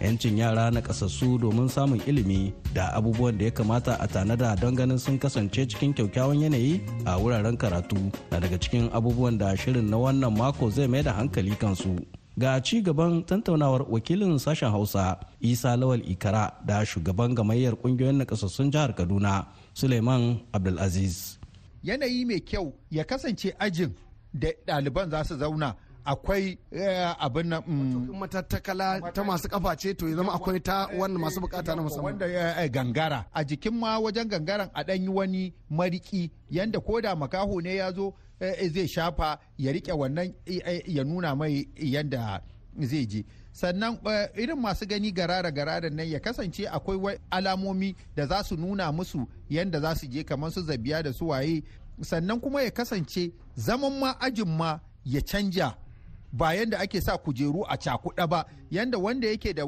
yancin 0.00 0.38
yara 0.38 0.70
na 0.70 0.80
kasassu 0.80 1.38
domin 1.38 1.68
samun 1.68 2.00
ilimi 2.06 2.52
da 2.74 2.92
abubuwan 2.94 3.38
da 3.38 3.44
ya 3.44 3.50
kamata 3.50 3.96
a 4.00 4.06
tanada 4.08 4.56
don 4.60 4.74
ganin 4.74 4.98
sun 4.98 5.18
kasance 5.18 5.66
cikin 5.66 5.94
kyaukyawan 5.94 6.40
yanayi 6.40 6.80
a 7.06 7.18
wuraren 7.18 7.56
karatu. 7.56 7.96
Na 8.30 8.40
daga 8.40 8.58
cikin 8.58 8.90
abubuwan 8.92 9.38
da 9.38 9.56
shirin 9.56 9.90
na 9.90 9.96
wannan 9.96 10.36
mako 10.36 10.70
zai 10.70 10.86
mai 10.86 11.02
da 11.02 11.12
hankali 11.12 11.56
kansu. 11.56 11.96
Ga 12.38 12.60
ci 12.62 12.82
gaban 12.82 13.22
tantaunawar 13.26 13.82
wakilin 13.90 14.38
sashen 14.38 14.70
hausa 14.70 15.18
isa 15.40 15.76
lawal 15.76 16.00
ikara 16.06 16.52
da 16.64 16.84
shugaban 16.86 17.34
gamayyar 17.34 17.74
ƙungiyoyin 17.74 18.16
nakasassun 18.22 18.70
jihar 18.70 18.94
kaduna 18.94 19.46
suleiman 19.74 20.40
abdulaziz. 20.52 21.38
Yanayi 21.82 22.24
mai 22.24 22.40
kyau 22.40 22.72
ya 22.90 23.04
kasance 23.04 23.54
ajin 23.58 23.90
da 24.34 24.48
ɗaliban 24.66 25.10
za 25.10 25.24
su 25.24 25.36
zauna 25.36 25.74
akwai 26.08 26.58
abin 27.20 27.46
nan 27.48 27.62
matattakala 28.20 29.12
ta 29.14 29.22
masu 29.24 29.48
kafa 29.48 29.76
ce 29.76 29.94
to 29.94 30.08
ya 30.08 30.16
zama 30.16 30.32
akwai 30.32 30.60
ta 30.60 30.88
wanda 30.98 31.18
masu 31.18 31.40
buƙata 31.40 31.76
na 31.76 31.82
musamman. 31.82 32.04
wanda 32.18 32.68
gangara. 32.68 33.26
A 33.32 33.44
jikin 33.44 33.74
ma 33.74 33.98
wajen 34.00 34.28
gangaran 34.28 34.70
a 34.74 34.82
ɗan 34.84 35.02
yi 35.02 35.08
wani 35.08 35.54
mariki 35.70 36.30
yanda 36.50 36.80
koda 36.80 37.14
makaho 37.16 37.60
ne 37.62 37.76
ya 37.76 37.92
zo 37.92 38.14
zai 38.40 38.86
shafa 38.88 39.38
ya 39.58 39.72
riƙe 39.72 39.92
wannan 39.92 40.34
ya 40.86 41.04
nuna 41.04 41.34
mai 41.36 41.68
yadda 41.76 42.40
zai 42.80 43.06
je 43.06 43.24
sannan 43.52 43.98
irin 44.36 44.56
masu 44.60 44.86
gani 44.86 45.12
garara 45.12 45.50
garara 45.50 45.90
nan 45.90 46.06
ya 46.08 46.20
kasance 46.20 46.64
akwai 46.68 47.18
alamomi 47.30 47.94
da 48.16 48.26
za 48.26 48.42
su 48.44 48.56
nuna 48.56 48.92
musu 48.92 49.26
yadda 49.50 49.80
za 49.80 49.94
su 49.94 50.06
je 50.06 50.24
kamar 50.24 50.50
su 50.52 50.62
zabiya 50.62 51.02
da 51.02 51.12
su 51.12 51.28
waye. 51.28 51.62
Sannan 52.00 52.40
kuma 52.40 52.62
ya 52.62 52.70
kasance 52.70 53.32
zaman 53.56 53.98
ma 53.98 54.14
ajin 54.20 54.48
ma 54.56 54.78
ya 55.04 55.20
canja. 55.20 55.74
Ba 56.32 56.54
yanda 56.54 56.78
ake 56.78 57.00
sa 57.00 57.16
kujeru 57.18 57.64
a 57.68 57.76
cakuɗa 57.76 58.28
ba. 58.28 58.44
Yanda 58.70 58.98
wanda 58.98 59.28
yake 59.28 59.54
da 59.54 59.64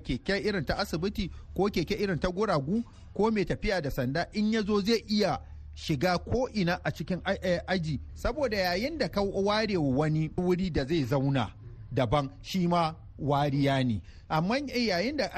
keke 0.00 0.38
irin 0.38 0.64
ta 0.64 0.74
asibiti 0.78 1.30
ko 1.54 1.68
keke 1.70 1.94
irin 1.94 2.18
ta 2.18 2.28
guragu 2.28 2.82
ko 3.14 3.30
mai 3.30 3.44
tafiya 3.44 3.80
da 3.82 3.90
sanda 3.90 4.26
in 4.32 4.52
ya 4.52 4.62
zo 4.62 4.80
zai 4.80 5.04
iya 5.08 5.38
shiga 5.74 6.18
ko 6.18 6.48
ina 6.54 6.80
a 6.84 6.90
cikin 6.90 7.20
aji. 7.66 8.00
Saboda 8.14 8.56
yayin 8.56 8.98
da 8.98 9.08
ka 9.08 9.22
ware 9.22 9.76
wani 9.76 10.28
wuri 10.36 10.70
da 10.72 10.84
zai 10.84 11.04
zauna 11.04 11.50
daban 11.94 12.30
shi 12.42 12.66
ma 12.66 12.94
wariya 13.18 13.84
ne. 13.86 14.02
Amma 14.28 14.58
yayin 14.58 15.16
da 15.16 15.28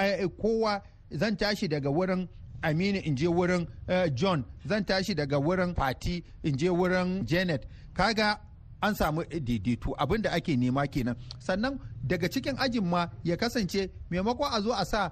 kowa 0.41 0.83
zan 1.13 1.37
tashi 1.37 1.69
daga 1.69 1.91
wurin 1.91 2.29
aminu 2.63 3.03
in 3.05 3.15
je 3.17 3.27
wurin 3.27 3.67
john. 4.15 4.45
Zan 4.67 4.85
tashi 4.85 5.15
daga 5.15 5.37
wurin 5.39 5.75
fati 5.75 6.23
in 6.43 6.57
je 6.57 6.69
wurin 6.69 7.25
janet. 7.27 7.67
Kaga 7.93 8.41
an 8.85 8.94
samu 8.94 9.25
daidaito. 9.25 9.94
Abin 9.99 10.23
da 10.23 10.33
ake 10.33 10.57
nema 10.57 10.87
kenan. 10.87 11.16
Sannan 11.38 11.79
daga 12.07 12.29
cikin 12.29 12.57
ajin 12.59 12.85
ma 12.85 13.09
ya 13.25 13.37
kasance 13.37 13.90
maimakon 14.11 14.49
a 14.53 14.61
zo 14.61 14.73
a 14.73 14.85
sa 14.85 15.11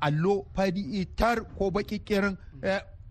allo 0.00 0.46
fari 0.54 1.04
tar 1.16 1.42
ko 1.58 1.70
baki 1.70 1.98
kirin 1.98 2.36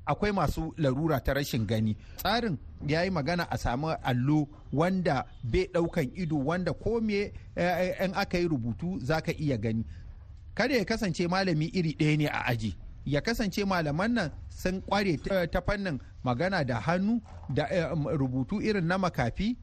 akwai 0.08 0.32
masu 0.32 0.74
larura 0.78 1.20
ta 1.20 1.34
rashin 1.34 1.66
gani. 1.68 1.96
Tsarin 2.18 2.58
ya 2.88 3.04
yi 3.04 3.10
magana 3.10 3.44
a 3.52 3.58
samu 3.58 3.90
allo 4.04 4.48
wanda 4.74 5.26
bai 5.44 5.68
ɗaukan 5.74 6.12
ido 6.16 6.38
wanda 6.38 6.74
ko 6.74 7.02
me 7.02 7.32
in 8.04 8.14
aka 8.16 8.38
yi 8.40 8.48
rubutu 8.48 9.00
za 9.04 9.22
ka 9.22 9.32
iya 9.32 9.58
gani. 9.58 9.84
Kada 10.56 10.76
ya 10.78 10.86
kasance 10.86 11.28
malami 11.28 11.66
iri 11.74 11.94
ɗaya 12.00 12.18
ne 12.18 12.26
a 12.28 12.42
aji. 12.48 12.76
Ya 13.06 13.22
kasance 13.22 13.66
malaman 13.66 14.14
nan 14.14 14.32
sun 14.50 14.82
kware 14.82 15.18
ta 15.52 15.62
fannin 15.62 16.00
magana 16.24 16.64
da 16.66 16.80
hannu 16.80 17.22
da 17.54 17.66
rubutu 18.18 18.62
irin 18.62 18.86
na 18.88 18.98
makafi 18.98 19.58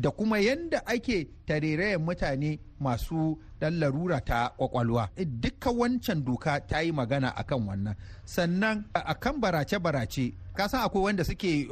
da 0.00 0.10
kuma 0.10 0.38
yadda 0.38 0.86
ake 0.86 1.28
tarerayen 1.46 2.00
mutane 2.00 2.58
masu 2.80 3.38
dan 3.60 3.78
larura 3.78 4.20
ta 4.20 4.52
ƙwaƙwalwa 4.58 5.08
dukkan 5.16 5.76
wancan 5.76 6.24
doka 6.24 6.60
ta 6.66 6.80
yi 6.80 6.92
magana 6.92 7.28
akan 7.36 7.66
wannan. 7.68 7.94
Sannan 8.24 8.84
akan 8.94 9.40
barace-barace 9.40 10.32
kasan 10.56 10.80
akwai 10.80 11.02
wanda 11.04 11.24
suke 11.24 11.68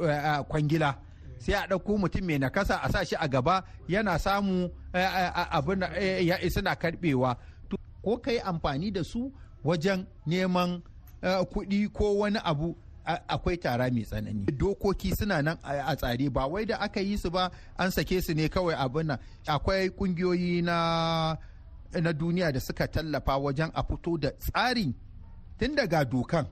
kwangila. 0.49 0.95
Sai 1.39 1.53
a 1.53 1.65
ɗauko 1.67 1.97
mutum 1.97 2.25
mai 2.27 2.37
nakasa 2.37 2.75
a 2.83 2.89
sa 2.91 3.03
shi 3.03 3.15
a 3.15 3.27
gaba 3.27 3.63
yana 3.87 4.19
samu 4.19 4.69
abin 4.93 5.81
ya 6.21 6.37
suna 6.49 6.75
karbewa 6.75 7.37
ko 8.03 8.17
ka 8.17 8.31
yi 8.31 8.39
amfani 8.39 8.91
da 8.91 9.03
su 9.03 9.31
wajen 9.63 10.05
neman 10.27 10.81
kuɗi 11.23 11.89
ko 11.93 12.13
wani 12.19 12.39
abu 12.43 12.75
akwai 13.27 13.57
tara 13.57 13.89
mai 13.91 14.03
tsanani. 14.03 14.45
Dokoki 14.59 15.09
suna 15.17 15.41
nan 15.41 15.57
a 15.63 15.95
tsare 15.99 16.29
ba 16.35 16.43
wai 16.51 16.65
da 16.65 16.75
aka 16.85 16.99
yi 17.01 17.17
su 17.17 17.29
ba 17.29 17.43
an 17.77 17.91
sake 17.91 18.21
su 18.21 18.33
ne 18.33 18.45
kawai 18.49 18.75
abin 18.75 19.07
nan. 19.07 19.17
Akwai 19.47 19.89
kungiyoyi 19.89 20.61
na 20.63 20.77
na 22.03 22.11
duniya 22.13 22.51
da 22.53 22.59
suka 22.59 22.87
tallafa 22.87 23.37
wajen 23.37 23.71
a 23.73 23.81
fito 23.83 24.17
da 24.17 24.29
tsarin 24.31 24.93
tun 25.57 25.75
daga 25.75 26.05
dokan. 26.05 26.45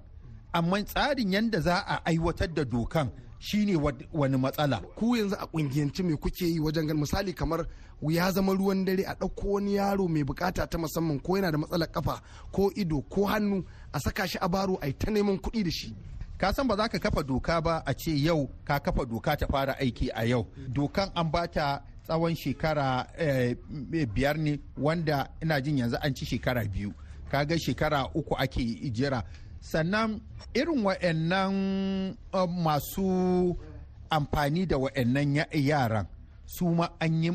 Amma 0.54 0.78
tsarin 0.84 1.32
yadda 1.34 1.60
za 1.62 1.76
a 1.86 1.96
aiwatar 2.06 2.54
da 2.54 2.64
dokan 2.66 3.12
shine 3.40 3.76
wani 4.14 4.38
matsala. 4.38 4.82
Ku 4.96 5.16
yanzu 5.16 5.36
a 5.40 5.46
kungiyance 5.48 6.04
me 6.04 6.16
kuke 6.16 6.46
yi 6.46 6.60
wajen 6.60 6.88
gan 6.88 6.98
misali 6.98 7.34
kamar 7.34 7.68
ya 8.02 8.32
zama 8.32 8.54
ruwan 8.54 8.86
dare 8.86 9.04
a 9.06 9.14
ɗauko 9.16 9.44
wani 9.54 9.76
yaro 9.76 10.08
mai 10.08 10.24
buƙata 10.24 10.68
ta 10.70 10.78
musamman 10.78 11.20
ko 11.22 11.36
yana 11.38 11.52
da 11.52 11.58
matsalar 11.58 11.92
kafa 11.92 12.22
ko 12.52 12.72
ido 12.76 13.02
ko 13.02 13.26
hannu 13.26 13.64
a 13.94 14.00
saka 14.00 14.28
shi 14.28 14.38
a 14.42 14.50
baro 14.50 14.78
a 14.82 14.92
ta 14.94 15.12
neman 15.12 15.38
kuɗi 15.38 15.64
da 15.64 15.70
shi? 15.72 15.94
Ka 16.38 16.54
san 16.54 16.68
ba 16.68 16.76
za 16.76 16.88
ka 16.88 17.00
kafa 17.00 17.24
doka 17.24 17.62
ba 17.62 17.82
a 17.86 17.94
ce 17.94 18.12
yau 18.12 18.48
ka 18.64 18.80
kafa 18.80 19.06
doka 19.06 19.36
ta 19.38 19.48
fara 19.48 19.74
aiki 19.80 20.10
a 20.14 20.26
yau. 20.26 20.46
Dokan 20.70 21.10
an 21.16 21.32
bata 21.32 21.82
tsawon 22.06 22.36
shekara 22.36 23.08
biyar 24.14 24.38
ne 24.38 24.60
wanda 24.78 25.30
ina 25.42 25.62
jin 25.62 25.78
yanzu 25.78 25.98
an 26.02 26.14
ci 26.16 26.26
shekara 26.26 26.64
biyu. 26.66 26.94
Kaga 27.32 27.58
shekara 27.60 28.10
uku 28.14 28.36
ake 28.38 28.62
jira. 28.94 29.24
Sannan 29.60 30.22
irin 30.54 30.84
wa'annan 30.84 32.16
masu 32.64 33.58
amfani 34.10 34.66
da 34.68 34.78
wa'annan 34.78 35.46
yaran 35.52 36.06
su 36.46 36.70
ma 36.70 36.88
an 37.00 37.24
yi 37.24 37.32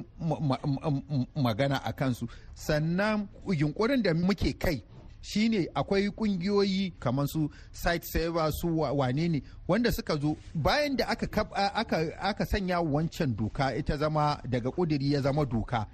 magana 1.37 1.77
a 1.85 1.93
kansu. 1.93 2.27
Sannan 2.55 3.29
yunkurin 3.49 4.03
da 4.03 4.15
muke 4.15 4.53
kai 4.59 4.83
shine 5.23 5.69
akwai 5.75 6.11
kungiyoyi 6.11 6.93
kamar 6.99 7.27
su 7.29 7.51
site 7.73 8.05
saver 8.05 8.53
su 8.53 8.79
wane 8.79 9.29
ne 9.29 9.43
wanda 9.69 9.93
suka 9.93 10.17
zo 10.17 10.37
bayan 10.55 10.97
da 10.97 11.07
aka, 11.09 12.47
sanya 12.47 12.81
wancan 12.81 13.37
doka 13.37 13.75
ita 13.77 13.97
zama 13.97 14.39
daga 14.49 14.71
kudiri 14.71 15.13
ya 15.13 15.21
zama 15.21 15.45
doka 15.45 15.87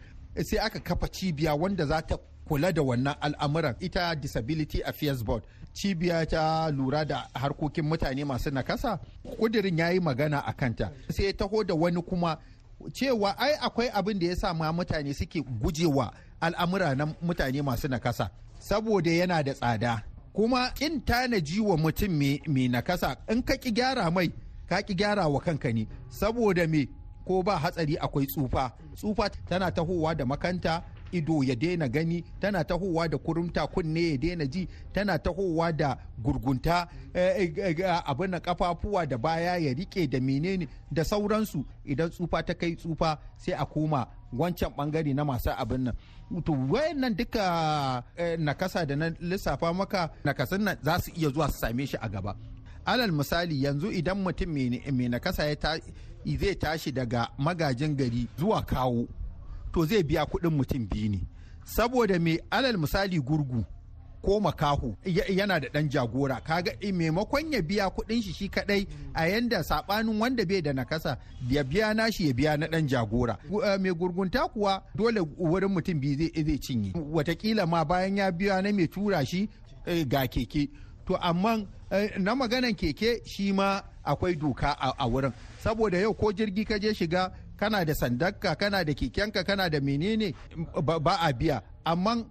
sai 0.45 0.59
aka 0.59 0.81
kafa 0.81 1.09
cibiya 1.09 1.55
wanda 1.55 1.87
za 1.87 2.03
ta 2.03 2.19
kula 2.49 2.73
da 2.73 2.83
wannan 2.83 3.15
al'amuran. 3.21 3.75
Ita 3.81 4.15
disability 4.17 4.83
affairs 4.83 5.23
board 5.23 5.43
cibiya 5.75 6.27
ta 6.27 6.69
lura 6.71 7.05
da 7.05 7.29
harkokin 7.35 7.85
mutane 7.85 8.25
masu 8.25 8.51
nakasa 8.51 8.99
kudirin 9.39 9.79
ya 9.79 9.91
yi 9.91 10.01
magana 10.01 10.41
a 10.47 10.53
kanta. 10.53 10.91
Sai 11.11 11.25
ya 11.27 11.33
taho 11.33 11.65
da 11.65 11.75
wani 11.75 12.03
kuma 12.03 12.39
cewa 12.93 13.37
ai 13.39 13.55
akwai 13.61 13.89
abin 13.93 14.19
da 14.19 14.27
ya 14.27 14.37
sa 14.37 14.55
ma 14.55 14.73
mutane 14.73 15.15
suke 15.15 15.41
gujewa 15.43 16.13
al'amura 16.41 16.95
na 16.95 17.07
mutane 17.23 17.63
masu 17.63 17.89
nakasa. 17.89 18.31
Saboda 18.59 19.11
yana 19.11 19.43
da 19.43 19.53
tsada. 19.55 20.03
Kuma 20.33 20.73
in 20.81 21.01
tanaji 21.01 21.61
wa 21.61 21.77
mutum 21.77 22.11
mai 22.47 22.69
nakasa. 22.69 23.17
In 23.29 23.43
ka 23.43 23.57
ki 23.57 23.73
gyara 23.73 24.11
mai 24.13 24.31
ka 24.69 24.83
ki 24.83 24.95
gyara 24.95 25.29
wa 25.29 25.41
kanka 25.41 25.73
ne. 25.73 25.87
Saboda 26.09 26.69
me? 26.69 26.89
Ko 27.27 27.43
ba 27.43 27.59
hatsari 27.59 27.97
akwai 27.99 28.27
tsufa. 28.27 28.73
Tsufa 28.95 29.31
tana 29.49 29.71
tahowa 29.71 30.15
da 30.17 30.25
makanta 30.25 30.83
ido 31.13 31.43
ya 31.45 31.55
daina 31.57 31.89
gani 31.89 32.25
tana 32.41 32.65
tahowa 32.65 33.09
da 33.09 33.19
kurumta 33.19 33.67
kunne 33.67 34.11
ya 34.11 34.17
daina 34.19 34.47
ji 34.47 34.69
tana 34.93 35.19
tahowa 35.19 35.73
da 35.73 35.97
gurgunta 36.23 36.89
abin 38.07 38.31
na 38.31 38.41
kafafuwa 38.41 39.07
da 39.07 39.19
baya 39.19 39.57
ya 39.59 39.73
riƙe 39.75 40.09
da 40.11 40.21
menene 40.21 40.69
da 40.93 41.05
sauransu. 41.05 41.65
Idan 41.85 42.11
tsufa 42.11 42.43
ta 42.43 42.55
kai 42.55 42.75
tsufa 42.77 43.19
sai 43.37 43.53
a 43.55 43.65
koma 43.67 44.07
wancan 44.33 44.71
ɓangare 44.77 45.15
na 45.15 45.25
masu 45.25 45.51
abin 45.51 45.85
nan. 45.85 45.95
To 46.45 46.53
wayannan 46.53 47.17
duka 47.17 48.05
nakasa 48.39 48.87
da 48.87 48.97
na 48.97 49.11
lissafa 49.21 49.73
maka 49.73 50.11
nakasun 50.25 50.61
nan 50.65 50.77
za 50.83 50.99
su 50.99 51.11
iya 51.17 51.31
zuwa 51.31 51.49
su 51.49 51.59
same 51.59 51.87
shi 51.87 51.97
a 52.01 52.09
gaba. 52.09 52.37
Alal 52.87 53.13
misali 53.13 53.63
yanzu 53.65 53.91
idan 53.93 54.19
mutum 54.23 54.49
mai 54.53 55.09
nakasa 55.09 55.45
ya 55.47 55.57
zai 56.41 56.55
tashi 56.55 56.93
daga 56.93 57.29
magajin 57.39 57.97
gari 57.97 58.29
zuwa 58.39 58.63
kawo 58.63 59.07
to 59.79 59.85
zai 59.87 60.03
biya 60.03 60.25
kuɗin 60.27 60.51
mutum 60.51 60.87
biyu 60.89 61.09
ne. 61.11 61.21
Saboda 61.65 62.19
mai 62.19 62.39
alal 62.51 62.77
misali 62.79 63.21
gurgu 63.21 63.65
ko 64.23 64.41
makahu 64.41 64.97
yana 65.05 65.61
da 65.61 65.69
ɗan 65.69 65.89
jagora. 65.91 66.41
Kaga 66.41 66.73
maimakon 66.93 67.53
ya 67.53 67.63
biya 67.63 67.89
kuɗin 67.91 68.23
shi 68.23 68.33
shi 68.33 68.49
kadai 68.49 68.87
a 69.15 69.29
yanda 69.29 69.63
saɓanin 69.63 70.19
wanda 70.21 70.45
bai 70.45 70.61
da 70.63 70.73
nakasa 70.73 71.17
ya 71.49 71.63
biya 71.65 71.95
nashi 71.95 72.27
ya 72.27 72.33
biya 72.35 72.57
na 72.57 72.67
ɗan 72.67 72.89
jagora. 72.89 73.39
Mai 73.81 73.93
gurgunta 73.95 74.49
kuwa 74.49 74.83
dole 74.95 75.21
wurin 75.39 75.71
mutum 75.71 76.01
biyu 76.01 76.17
zai 76.19 76.59
cinye. 76.59 76.93
Watakila 77.13 77.67
ma 77.67 77.85
bayan 77.85 78.17
ya 78.17 78.31
biya 78.33 78.63
na 78.63 78.73
mai 78.73 78.89
tura 78.89 79.25
shi 79.25 79.49
ga 80.09 80.27
keke. 80.27 80.69
To 81.07 81.15
amma 81.17 81.65
na 82.19 82.35
maganan 82.35 82.75
keke 82.75 83.23
shi 83.25 83.53
ma 83.53 83.81
akwai 84.05 84.35
doka 84.35 84.73
a 84.99 85.07
wurin. 85.09 85.33
Saboda 85.63 85.99
yau 86.01 86.15
ko 86.15 86.33
jirgi 86.33 86.65
ka 86.67 86.79
je 86.79 86.93
shiga 86.95 87.31
kana 87.61 87.85
da 87.85 87.95
sandakka 87.95 88.55
kana 88.59 88.85
da 88.85 88.93
kekenka 88.95 89.45
kana 89.45 89.69
da 89.71 89.81
menene 89.81 90.35
ba 91.05 91.15
a 91.21 91.33
biya. 91.33 91.63
Amma 91.85 92.25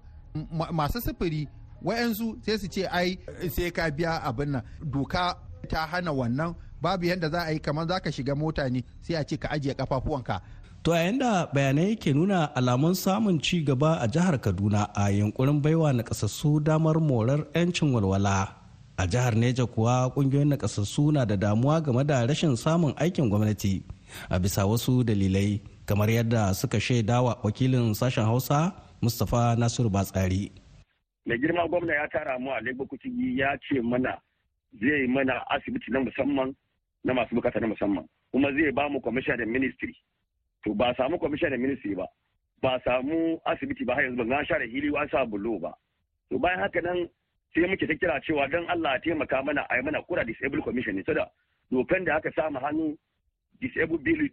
masu 0.71 1.01
sufuri 1.01 1.47
wayansu 1.83 2.37
sai 2.45 2.57
su 2.57 2.67
ce 2.67 2.83
ai 2.87 3.17
sai 3.55 3.69
ka 3.71 3.83
biya 3.91 4.21
abin 4.23 4.49
nan. 4.51 4.61
Doka 4.93 5.35
ta 5.69 5.85
hana 5.91 6.11
wannan. 6.13 6.55
Babu 6.81 7.05
yadda 7.05 7.29
za 7.31 7.41
a 7.47 7.51
yi 7.53 7.59
kamar 7.59 7.87
za 7.87 7.99
ka 7.99 8.09
shiga 8.11 8.35
mota 8.35 8.69
ne 8.69 8.83
sai 9.01 9.15
a 9.15 9.23
ce 9.23 9.35
ka 9.37 9.47
ajiye 9.55 9.73
kafafuwanka 9.73 10.41
To 10.87 10.93
a 10.93 11.03
yanda 11.03 11.49
bayanai 11.53 11.99
ke 11.99 12.13
nuna 12.15 12.47
alamun 12.55 12.95
samun 12.95 13.41
ci 13.43 13.59
gaba 13.63 13.97
a 13.99 14.07
jihar 14.07 14.39
Kaduna 14.39 14.87
a 14.95 15.11
yankurin 15.11 15.59
baiwa 15.61 15.91
na 15.93 16.03
kasassu 16.03 16.63
damar 16.63 16.95
morar 17.01 17.43
'yancin 17.53 17.91
walwala. 17.93 18.55
A 18.97 19.03
jihar 19.07 19.35
Neja 19.35 19.65
kuwa 19.65 20.09
ƙungiyoyin 20.15 20.47
nakasassu 20.47 21.11
na 21.11 21.25
da 21.25 21.35
damuwa 21.35 21.81
game 21.83 22.03
da 22.07 22.25
rashin 22.25 22.55
samun 22.55 22.93
aikin 22.95 23.29
gwamnati. 23.29 23.83
A 24.29 24.39
bisa 24.39 24.65
wasu 24.65 25.03
dalilai 25.03 25.61
kamar 25.85 26.09
yadda 26.09 26.53
suka 26.53 26.79
shaidawa 26.79 27.37
wakilin 27.43 27.93
sashen 27.93 28.25
Hausa 28.25 28.71
Mustapha 29.01 29.55
Nasiru 29.55 29.89
Batsari. 29.89 30.51
Mai 31.25 31.37
girma 31.37 31.67
gwamna 31.67 31.93
ya 31.93 32.07
tara 32.07 32.39
mu 32.39 32.51
a 32.51 32.59
Lagos 32.61 32.87
Kucigi 32.87 33.37
ya 33.39 33.57
ce 33.61 33.81
mana 33.81 34.17
zai 34.81 35.07
mana 35.07 35.43
asibiti 35.49 35.91
na 35.91 35.99
musamman 35.99 36.55
na 37.03 37.13
masu 37.13 37.35
buƙata 37.35 37.59
na 37.61 37.67
musamman. 37.67 38.05
Kuma 38.31 38.51
zai 38.51 38.71
ba 38.71 38.89
mu 38.89 38.99
commissioner 39.01 39.45
ministry. 39.45 39.95
To 40.65 40.73
ba 40.73 40.93
samu 40.97 41.19
commissioner 41.19 41.57
ministry 41.57 41.95
ba. 41.95 42.07
Ba 42.61 42.79
samu 42.85 43.39
asibiti 43.45 43.85
ba 43.85 43.93
har 43.95 44.03
yanzu 44.03 44.17
ba. 44.17 44.23
Na 44.25 44.43
share 44.43 44.67
hili 44.67 44.89
an 44.97 45.07
sa 45.11 45.25
bulo 45.25 45.59
ba. 45.61 45.73
To 46.31 46.39
bayan 46.39 46.59
haka 46.59 46.81
nan 46.81 47.07
sai 47.53 47.67
muke 47.67 47.87
ta 47.87 47.93
kira 47.93 48.19
cewa 48.25 48.49
don 48.51 48.65
Allah 48.69 48.93
ya 48.97 48.99
taimaka 49.13 49.43
mana 49.43 49.61
a 49.69 49.75
yi 49.77 49.81
mana 49.83 50.01
kura 50.03 50.25
disabled 50.25 50.63
commission 50.63 50.95
ne. 50.95 51.03
Sada 51.05 51.29
dokan 51.71 52.05
da 52.05 52.15
aka 52.17 52.31
samu 52.35 52.59
hannu 52.59 52.97
disabled 53.61 54.03
bill 54.03 54.29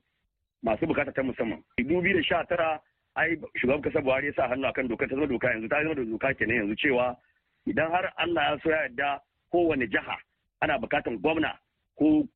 masu 0.62 0.86
buƙata 0.86 1.12
ta 1.14 1.22
musamman. 1.22 1.62
Dubi 1.78 2.12
da 2.14 2.22
sha 2.22 2.44
tara 2.44 2.80
ai 3.16 3.36
shugaban 3.56 3.82
kasa 3.82 4.00
Buhari 4.00 4.26
ya 4.26 4.32
sa 4.34 4.48
hannu 4.48 4.66
akan 4.66 4.88
dokar 4.88 5.08
ta 5.08 5.14
zama 5.14 5.26
doka 5.26 5.46
yanzu 5.48 5.68
ta 5.68 5.82
zama 5.82 5.94
da 5.94 6.02
doka 6.04 6.34
kenan 6.34 6.56
yanzu 6.56 6.74
cewa 6.76 7.16
idan 7.66 7.90
har 7.90 8.12
Allah 8.16 8.42
ya 8.42 8.58
so 8.62 8.70
ya 8.70 8.76
yarda 8.82 9.20
kowane 9.52 9.86
jiha 9.86 10.16
ana 10.60 10.78
bukatan 10.78 11.18
gwamna 11.22 11.54
ko 11.98 12.26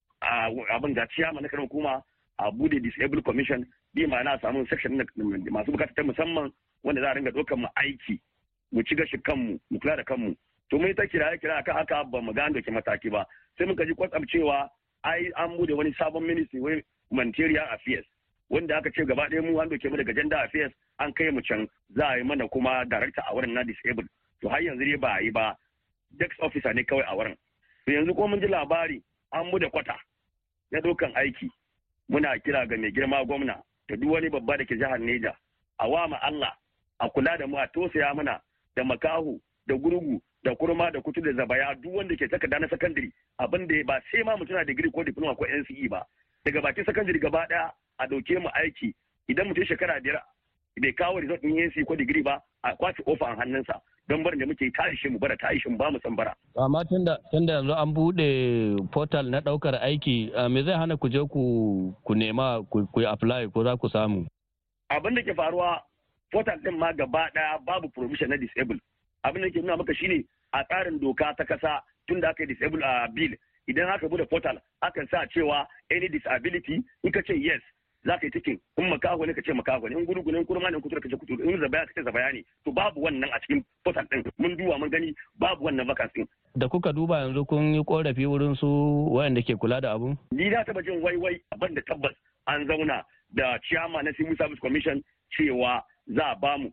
abin 0.70 0.94
ga 0.94 1.07
ciyama 1.11 1.40
na 1.40 1.48
karin 1.48 1.66
hukuma 1.66 2.03
a 2.38 2.51
buɗe 2.51 2.81
disabled 2.83 3.24
commission 3.24 3.66
bi 3.94 4.07
ma'ana 4.07 4.38
samun 4.40 4.66
section 4.68 4.96
masu 5.51 5.72
buƙata 5.72 5.94
ta 5.94 6.03
musamman 6.03 6.53
wanda 6.85 7.01
za 7.03 7.11
a 7.11 7.14
ringa 7.14 7.31
ɗaukar 7.31 7.59
mu 7.59 7.66
aiki 7.74 8.20
mu 8.72 8.83
ci 8.83 8.94
gashi 8.94 9.18
kanmu 9.22 9.59
mu 9.70 9.79
kula 9.81 9.96
da 9.96 10.05
kanmu 10.05 10.37
to 10.70 10.79
mun 10.79 10.94
ta 10.94 11.03
kira 11.07 11.35
kira 11.38 11.59
akan 11.59 11.74
haka 11.74 12.05
ba 12.05 12.20
mu 12.22 12.33
gane 12.33 12.55
doke 12.55 12.70
mataki 12.70 13.11
ba 13.11 13.27
sai 13.59 13.66
muka 13.66 13.87
ji 13.87 13.94
kwatsam 13.94 14.24
cewa 14.31 14.70
ai 15.05 15.31
an 15.37 15.57
buɗe 15.57 15.75
wani 15.77 15.95
sabon 15.95 16.27
ministry 16.27 16.61
wai 16.61 16.83
humanitarian 17.11 17.67
affairs 17.73 18.05
wanda 18.51 18.77
aka 18.77 18.91
ce 18.91 19.05
gaba 19.05 19.29
ɗaya 19.29 19.43
mu 19.43 19.61
an 19.61 19.69
doke 19.69 19.89
mu 19.91 19.97
daga 19.97 20.13
gender 20.15 20.37
affairs 20.39 20.73
an 20.99 21.13
kai 21.13 21.31
mu 21.31 21.41
can 21.43 21.69
za 21.97 22.07
a 22.09 22.17
yi 22.19 22.25
mana 22.25 22.49
kuma 22.49 22.85
director 22.85 23.23
a 23.29 23.35
wurin 23.35 23.53
na 23.55 23.63
disabled. 23.63 24.09
To 24.41 24.49
har 24.49 24.61
yanzu 24.63 24.85
dai 24.85 24.97
ba 24.97 25.09
a 25.19 25.23
yi 25.23 25.31
ba. 25.31 25.57
Dex 26.19 26.35
officer 26.41 26.73
ne 26.75 26.83
kawai 26.85 27.05
a 27.07 27.15
wurin. 27.17 27.37
To 27.87 27.93
yanzu 27.93 28.15
ko 28.17 28.27
mun 28.29 28.41
ji 28.41 28.47
labari 28.47 29.03
an 29.33 29.47
mu 29.51 29.59
da 29.59 29.69
kwata 29.71 29.97
na 30.71 30.81
ɗaukan 30.81 31.13
aiki. 31.15 31.51
Muna 32.09 32.39
kira 32.39 32.67
ga 32.67 32.77
mai 32.77 32.91
girma 32.93 33.25
gwamna 33.25 33.63
da 33.89 33.97
duk 33.97 34.11
wani 34.11 34.29
babba 34.31 34.57
da 34.59 34.65
ke 34.65 34.75
jihar 34.77 34.99
Neja 34.99 35.35
a 35.79 35.89
wa 35.89 36.09
Allah 36.23 36.57
a 37.01 37.09
kula 37.11 37.37
da 37.39 37.47
mu 37.47 37.57
a 37.57 37.67
tosaya 37.69 38.15
mana 38.15 38.41
da 38.77 38.83
makahu 38.85 39.41
da 39.67 39.75
gurgu 39.75 40.21
da 40.44 40.55
kurma 40.55 40.90
da 40.90 41.01
kutu 41.01 41.20
da 41.20 41.33
zabaya 41.33 41.74
duk 41.83 41.94
wanda 41.94 42.16
ke 42.16 42.29
takarda 42.29 42.59
na 42.61 42.68
sakandare 42.68 43.11
abin 43.38 43.66
da 43.66 43.83
ba 43.87 44.01
sai 44.11 44.22
ma 44.22 44.37
mutum 44.37 44.55
na 44.57 44.64
digiri 44.64 44.90
ko 44.90 45.05
diploma 45.05 45.35
ko 45.35 45.44
NCE 45.44 45.88
ba. 45.90 46.03
Daga 46.44 46.61
bakin 46.62 46.85
sakandare 46.85 47.18
gaba 47.20 47.46
ɗaya 47.51 47.70
a 47.98 48.07
ɗauke 48.07 48.38
mu 48.40 48.48
aiki. 48.55 48.94
Idan 49.29 49.48
mutum 49.48 49.64
shekara 49.66 50.01
biyar 50.01 50.22
bai 50.81 50.92
kawo 50.94 51.18
result 51.20 51.42
din 51.42 51.59
NCE 51.59 51.85
ko 51.85 51.96
digiri 51.96 52.22
ba 52.22 52.38
a 52.62 52.70
ƙwace 52.77 53.03
ofa 53.07 53.27
a 53.27 53.37
hannunsa. 53.37 53.81
Don 54.09 54.22
barin 54.22 54.38
da 54.38 54.46
muke 54.46 54.70
tashi 54.72 55.09
mu 55.11 55.18
bara 55.18 55.37
tashi 55.37 55.68
mu 55.68 55.77
ba 55.77 55.90
mu 55.90 55.98
san 56.03 56.14
bara 56.16 56.33
amma 56.57 56.85
tunda 56.85 57.18
tunda 57.31 57.53
yanzu 57.59 57.74
an 57.74 57.92
buɗe 57.94 58.90
portal 58.92 59.27
na 59.29 59.40
ɗaukar 59.40 59.74
aiki 59.83 60.31
me 60.51 60.62
zai 60.62 60.79
hana 60.79 60.96
ku 60.96 61.09
je 61.11 61.18
ku 61.29 61.92
ku 62.07 62.14
nema 62.14 62.62
ku 62.70 62.87
apply 63.05 63.51
ko 63.53 63.64
za 63.64 63.77
ku 63.77 63.88
samu? 63.88 64.24
Abin 64.90 65.14
da 65.14 65.22
ke 65.22 65.35
faruwa 65.35 65.83
portal 66.31 66.57
din 66.62 66.79
ma 66.79 66.92
gaba 66.92 67.27
ɗaya 67.35 67.59
babu 67.66 67.88
provision 67.90 68.31
na 68.31 68.37
disable. 68.37 68.79
Abin 69.25 69.43
da 69.43 69.51
ke 69.51 69.61
nuna 69.61 69.77
maka 69.77 69.95
shine 69.95 70.25
a 70.53 70.65
tsarin 70.65 70.99
doka 71.01 71.35
ta 71.37 71.45
kasa 71.45 71.83
tun 72.07 72.21
da 72.21 72.31
aka 72.31 72.43
yi 72.43 72.55
disable 72.55 72.83
a 72.85 73.09
bill 73.15 73.35
idan 73.69 73.89
aka 73.89 74.07
buɗe 74.09 74.29
portal 74.31 74.59
akan 74.83 75.09
sa 75.11 75.27
cewa 75.35 75.67
any 75.91 76.09
disability 76.09 76.83
in 77.05 77.13
ka 77.13 77.21
ce 77.27 77.35
yes 77.37 77.61
za 78.07 78.17
ka 78.19 78.27
yi 78.27 78.31
cikin 78.33 78.59
in 78.79 78.89
makaho 78.89 79.27
ne 79.27 79.35
ka 79.35 79.43
ce 79.43 79.53
makaho 79.53 79.89
ne. 79.91 79.99
In 79.99 80.07
gurgu 80.07 80.33
ne 80.33 80.39
in 80.39 80.45
kurma 80.47 80.71
ne 80.71 80.79
kutura 80.81 81.01
ka 81.03 81.09
ce 81.11 81.17
kutura. 81.19 81.45
In 81.45 81.59
zabaya 81.61 81.85
ka 81.87 81.93
ce 81.99 82.03
zabaya 82.07 82.33
ne. 82.33 82.45
To 82.65 82.73
babu 82.73 83.03
wannan 83.03 83.29
a 83.35 83.41
cikin 83.43 83.65
portal 83.85 84.07
din 84.11 84.23
mun 84.39 84.57
duba 84.57 84.79
mun 84.79 84.89
gani 84.91 85.15
babu 85.39 85.65
wannan 85.65 85.87
vacancy 85.87 86.25
da 86.57 86.69
kuka 86.69 86.93
duba 86.93 87.19
yanzu 87.21 87.45
kun 87.47 87.75
yi 87.75 87.85
korafi 87.85 88.25
wurin 88.27 88.55
su 88.57 88.67
wayanda 89.13 89.43
ke 89.43 89.59
kula 89.59 89.81
da 89.81 89.93
abun? 89.99 90.17
Ni 90.33 90.49
na 90.49 90.65
taba 90.65 90.83
jin 90.83 91.03
waiwai 91.03 91.41
abin 91.53 91.75
da 91.75 91.83
tabbas 91.83 92.15
an 92.47 92.67
zauna 92.67 93.03
da 93.35 93.59
chairman 93.69 94.05
na 94.05 94.13
civil 94.17 94.37
service 94.39 94.61
commission 94.61 95.03
cewa 95.37 95.83
za 96.07 96.33
a 96.33 96.37
ba 96.41 96.57
mu 96.59 96.71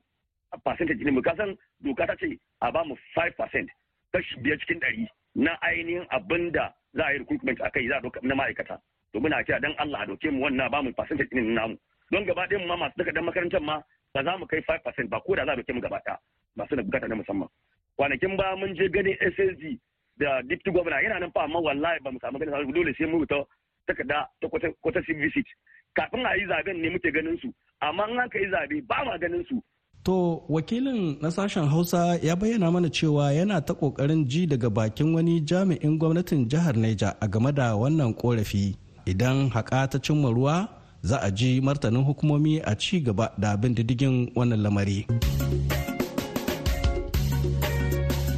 percentage 0.64 1.04
ne 1.04 1.12
mu. 1.12 1.22
Kasan 1.22 1.58
doka 1.84 2.06
ta 2.08 2.16
ce 2.16 2.38
a 2.62 2.72
ba 2.72 2.84
mu 2.84 2.96
5% 3.16 3.68
kashi 4.14 4.40
biyar 4.42 4.58
cikin 4.60 4.80
ɗari 4.80 5.08
na 5.36 5.52
ainihin 5.62 6.06
abin 6.10 6.52
da 6.52 6.74
za 6.94 7.04
a 7.06 7.12
yi 7.14 7.20
recruitment 7.20 7.60
a 7.62 7.70
kai 7.70 7.88
za 7.88 7.96
a 7.98 8.02
doka 8.02 8.20
na 8.24 8.36
ma'aikata. 8.36 8.80
To 9.14 9.20
muna 9.20 9.44
kira 9.44 9.60
dan 9.60 9.76
Allah 9.78 10.02
a 10.04 10.06
doke 10.08 10.32
mu 10.32 10.44
wannan 10.44 10.72
ba 10.72 10.82
mu 10.84 10.92
percentage 10.94 11.30
din 11.32 11.54
namu. 11.54 11.78
Don 12.12 12.26
gaba 12.26 12.48
ɗayan 12.48 12.68
ma 12.68 12.76
masu 12.78 12.96
takardar 12.98 13.24
makarantar 13.24 13.62
ma 13.62 13.82
ba 14.14 14.24
za 14.24 14.38
mu 14.38 14.46
kai 14.48 14.62
5% 14.62 15.10
ba 15.10 15.20
ko 15.22 15.36
da 15.36 15.46
za 15.46 15.52
a 15.52 15.56
doke 15.56 15.74
mu 15.74 15.82
gaba 15.82 16.00
ɗaya. 16.06 16.18
Masu 16.56 16.76
da 16.76 16.84
buƙata 16.84 17.08
na 17.08 17.16
musamman. 17.16 17.50
Kwanakin 17.98 18.38
ba 18.38 18.56
mun 18.56 18.76
je 18.76 18.90
ganin 18.90 19.18
SSD 19.20 19.80
da 20.18 20.42
deputy 20.42 20.72
governor. 20.72 21.02
Yana 21.04 21.20
nan 21.20 21.32
fa 21.32 21.44
amma 21.44 21.60
wallahi 21.60 22.00
ba 22.04 22.12
mu 22.12 22.20
samu 22.20 22.40
ganin 22.40 22.72
dole 22.74 22.94
sai 22.96 23.06
mu 23.08 23.26
ta 23.26 23.44
takarda 23.88 24.28
ta 24.42 24.48
kwata 24.48 25.02
visit. 25.08 25.48
Kafin 25.96 26.26
a 26.26 26.36
yi 26.36 26.46
zaɓen 26.48 26.80
ne 26.82 26.90
muke 26.90 27.12
ganin 27.12 27.38
su. 27.40 27.54
Amma 27.82 28.08
in 28.10 28.20
aka 28.20 28.40
yi 28.40 28.48
zaɓe 28.52 28.86
ba 28.88 29.04
ma 29.06 29.18
ganin 29.18 29.46
su. 29.48 29.62
To 30.06 30.41
wakilin 30.50 31.18
na 31.22 31.32
sashen 31.32 31.65
Hausa 31.68 32.20
ya 32.22 32.36
bayyana 32.36 32.72
mana 32.72 32.89
cewa 32.89 33.34
yana 33.34 33.62
ta 33.62 33.74
ƙoƙarin 33.74 34.28
ji 34.30 34.46
daga 34.48 34.70
bakin 34.70 35.13
wani 35.15 35.41
jami'in 35.41 35.98
gwamnatin 35.98 36.46
jihar 36.48 36.76
Neja 36.78 37.15
a 37.20 37.28
game 37.28 37.52
da 37.52 37.74
wannan 37.76 38.13
korafi. 38.13 38.76
Idan 39.08 39.50
haƙa 39.50 39.89
ta 39.89 39.98
cimma 39.98 40.30
ruwa 40.30 40.70
za 41.02 41.18
a 41.26 41.32
ji 41.32 41.60
martanin 41.60 42.06
hukumomi 42.06 42.62
a 42.63 42.76
ci 42.76 43.00
gaba 43.02 43.32
da 43.39 43.58
bin 43.58 43.74
diddigin 43.74 44.30
wannan 44.36 44.62
lamari. 44.62 45.08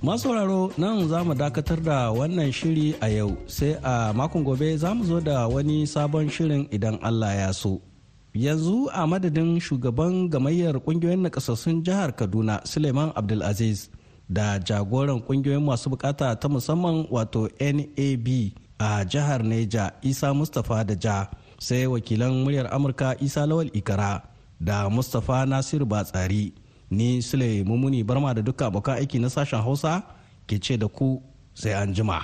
masauraro 0.01 0.71
nan 0.77 1.07
za 1.09 1.19
mu 1.23 1.33
dakatar 1.35 1.83
da 1.83 2.11
wannan 2.15 2.47
shiri 2.51 2.95
a 3.01 3.09
yau 3.11 3.35
sai 3.47 3.75
a 3.83 4.13
makon 4.15 4.43
gobe 4.47 4.77
za 4.77 4.93
mu 4.95 5.03
zo 5.03 5.19
da 5.19 5.47
wani 5.51 5.83
sabon 5.87 6.29
shirin 6.31 6.63
idan 6.71 6.95
Allah 7.03 7.35
ya 7.35 7.51
so. 7.51 7.81
Yanzu 8.37 8.89
a 8.93 9.07
madadin 9.07 9.59
shugaban 9.59 10.29
gamayyar 10.29 10.75
ƙungiyoyin 10.85 11.21
nakasassun 11.25 11.83
jihar 11.83 12.15
kaduna 12.15 12.61
suleiman 12.65 13.11
abdulaziz 13.15 13.89
da 14.29 14.59
jagoran 14.59 15.19
ƙungiyoyin 15.21 15.63
masu 15.65 15.89
buƙata 15.89 16.35
ta 16.39 16.47
musamman 16.47 17.07
wato 17.11 17.49
nab 17.59 18.27
a 18.79 19.05
jihar 19.05 19.41
neja 19.43 19.91
isa 20.01 20.33
mustapha 20.33 20.83
da 20.85 20.93
ja 20.95 21.27
sai 21.59 21.87
wakilan 21.87 22.31
muryar 22.45 22.67
amurka 22.73 23.15
isa 23.19 23.45
lawal 23.47 23.69
ikara 23.73 24.21
da 24.61 24.89
mustapha 24.89 25.45
nasiru 25.45 25.85
batsari 25.85 26.53
ni 26.91 27.21
sule 27.21 27.63
mumuni 27.63 28.03
barma 28.03 28.33
da 28.35 28.41
duka 28.41 28.65
abokan 28.69 28.97
aiki 28.97 29.19
na 29.19 29.29
sashen 29.29 29.61
hausa 29.61 30.03
ke 30.47 30.59
ce 30.61 30.77
da 30.77 30.87
ku 30.87 31.21
sai 31.53 31.73
an 31.73 31.93
jima. 31.93 32.21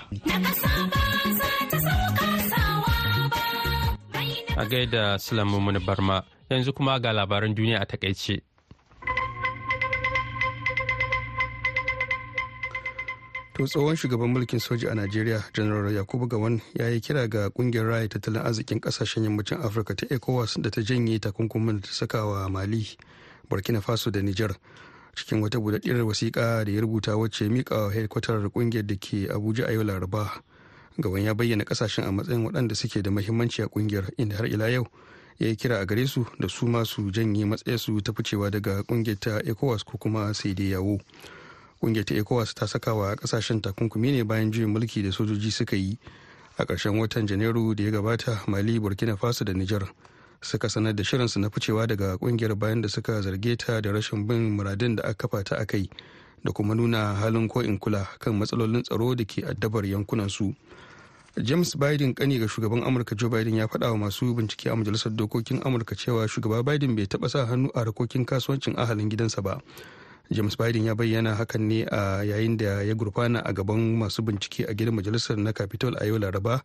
A 4.63 4.65
gaida 4.65 5.19
Sulaiman 5.19 5.79
Barma 5.85 6.23
yanzu 6.49 6.73
kuma 6.73 6.99
ga 6.99 7.11
labaran 7.13 7.53
duniya 7.55 7.81
a 7.81 7.85
taƙaice. 7.85 8.41
To 13.53 13.63
tsohon 13.67 13.95
shugaban 13.95 14.31
mulkin 14.33 14.59
soja 14.59 14.91
a 14.91 14.95
Najeriya, 14.95 15.43
General 15.53 15.91
Yakubu 15.91 16.27
Gawan 16.29 16.61
ya 16.73 16.87
yi 16.87 17.01
kira 17.01 17.27
ga 17.27 17.49
ƙungiyar 17.49 17.85
raya 17.87 18.07
tattalin 18.07 18.41
arzikin 18.41 18.79
ƙasashen 18.79 19.23
yammacin 19.23 19.59
Afirka 19.61 19.95
ta 19.95 20.05
ECOWAS 20.09 20.61
da 20.61 20.69
ta 20.69 20.81
janye 20.81 21.19
takunkumin 21.19 21.81
da 21.81 21.87
ta 21.87 21.91
saka 21.93 22.25
wa 22.25 22.47
Mali, 22.49 22.87
Burkina 23.49 23.81
Faso 23.81 24.11
da 24.11 24.21
Nijar. 24.21 24.55
Cikin 25.15 25.41
wata 25.41 25.59
budaddiyar 25.59 25.99
wasiƙa 26.07 26.63
da 26.65 26.71
ya 26.71 26.81
rubuta 26.81 27.17
wacce 27.17 27.49
mika 27.51 27.75
wa 27.75 27.91
hedkwatar 27.91 28.47
ƙungiyar 28.49 28.87
da 28.87 28.95
ke 28.95 29.27
Abuja 29.27 29.67
a 29.67 29.73
yau 29.73 29.83
Laraba. 29.83 30.31
Gaban 30.97 31.23
ya 31.23 31.33
bayyana 31.33 31.63
ƙasashen 31.63 32.05
a 32.05 32.11
matsayin 32.11 32.45
waɗanda 32.45 32.75
suke 32.75 33.01
da 33.01 33.11
mahimmanci 33.11 33.63
a 33.63 33.67
ƙungiyar 33.67 34.09
inda 34.17 34.35
har 34.37 34.45
ila 34.47 34.69
yau 34.69 34.85
ya 35.39 35.47
yi 35.47 35.55
kira 35.55 35.79
a 35.81 35.85
gare 35.85 36.07
su 36.07 36.25
da 36.39 36.47
su 36.47 36.65
masu 36.67 37.11
janye 37.11 37.45
matsayarsu 37.45 38.01
ta 38.03 38.11
ficewa 38.13 38.51
daga 38.51 38.83
ƙungiyar 38.83 39.19
ta 39.19 39.39
ecowas 39.41 39.83
ko 39.83 39.97
kuma 39.97 40.33
sai 40.33 40.53
dai 40.53 40.69
yawo. 40.69 40.99
Kungiyar 41.81 42.05
ta 42.05 42.13
ecowas 42.15 42.53
ta 42.53 42.65
saka 42.67 42.93
wa 42.93 43.15
ƙasashen 43.15 43.61
takunkumi 43.61 44.11
ne 44.11 44.23
bayan 44.23 44.51
juyin 44.51 44.69
mulki 44.69 45.01
da 45.03 45.09
sojoji 45.11 45.51
suka 45.51 45.75
yi 45.75 45.97
a 46.57 46.65
ƙarshen 46.65 46.99
watan 46.99 47.27
janairu 47.27 47.75
da 47.75 47.83
ya 47.83 47.91
gabata 47.91 48.43
mali 48.47 48.79
burkina 48.79 49.17
faso 49.17 49.43
da 49.45 49.53
niger 49.53 49.87
suka 50.41 50.69
sanar 50.69 50.95
da 50.95 51.03
shirinsu 51.03 51.39
na 51.39 51.49
ficewa 51.49 51.87
daga 51.87 52.17
ƙungiyar 52.17 52.55
bayan 52.55 52.81
da 52.81 52.87
suka 52.89 53.21
zarge 53.21 53.57
ta 53.57 53.81
da 53.81 53.91
rashin 53.91 54.27
bin 54.27 54.57
muradin 54.57 54.95
da 54.95 55.03
aka 55.03 55.27
kafa 55.27 55.43
ta 55.43 55.55
a 55.57 55.65
kai. 55.65 55.89
Da 56.43 56.51
kuma 56.51 56.75
nuna 56.75 57.13
halin 57.15 57.47
ko 57.47 57.61
in 57.61 57.79
kula 57.79 58.07
kan 58.19 58.33
matsalolin 58.35 58.83
tsaro 58.83 59.15
da 59.15 59.23
ke 59.25 59.43
addabar 59.47 59.85
yankunan 59.85 60.29
su 60.29 60.53
james 61.41 61.75
biden 61.77 62.13
kani 62.13 62.39
ga 62.39 62.47
shugaban 62.47 62.83
amurka 62.83 63.15
joe 63.15 63.29
biden 63.29 63.55
ya 63.55 63.67
faɗa 63.67 63.91
wa 63.91 63.97
masu 63.97 64.35
bincike 64.35 64.69
a 64.69 64.75
majalisar 64.75 65.11
dokokin 65.15 65.61
amurka 65.65 65.95
cewa 65.95 66.27
shugaba 66.27 66.63
biden 66.63 66.95
bai 66.95 67.05
taɓa 67.05 67.29
sa 67.29 67.45
hannu 67.45 67.69
a 67.73 67.79
harkokin 67.79 68.25
kasuwancin 68.25 68.75
ahalin 68.77 69.09
gidansa 69.09 69.41
ba. 69.41 69.61
James 70.31 70.55
biden 70.57 70.85
ya 70.85 70.95
bayyana 70.95 71.35
hakan 71.35 71.61
ne 71.67 71.83
a 71.91 72.23
yayin 72.23 72.57
da 72.57 72.81
ya 72.81 72.93
gurfana 72.95 73.41
a 73.45 73.53
gaban 73.53 73.97
masu 73.97 74.21
bincike 74.23 74.63
a 74.69 74.73
gidan 74.73 74.95
majalisar 74.95 75.37
na 75.37 75.51
capitol 75.51 75.95
a 75.99 76.05
yau 76.05 76.17
laraba 76.17 76.61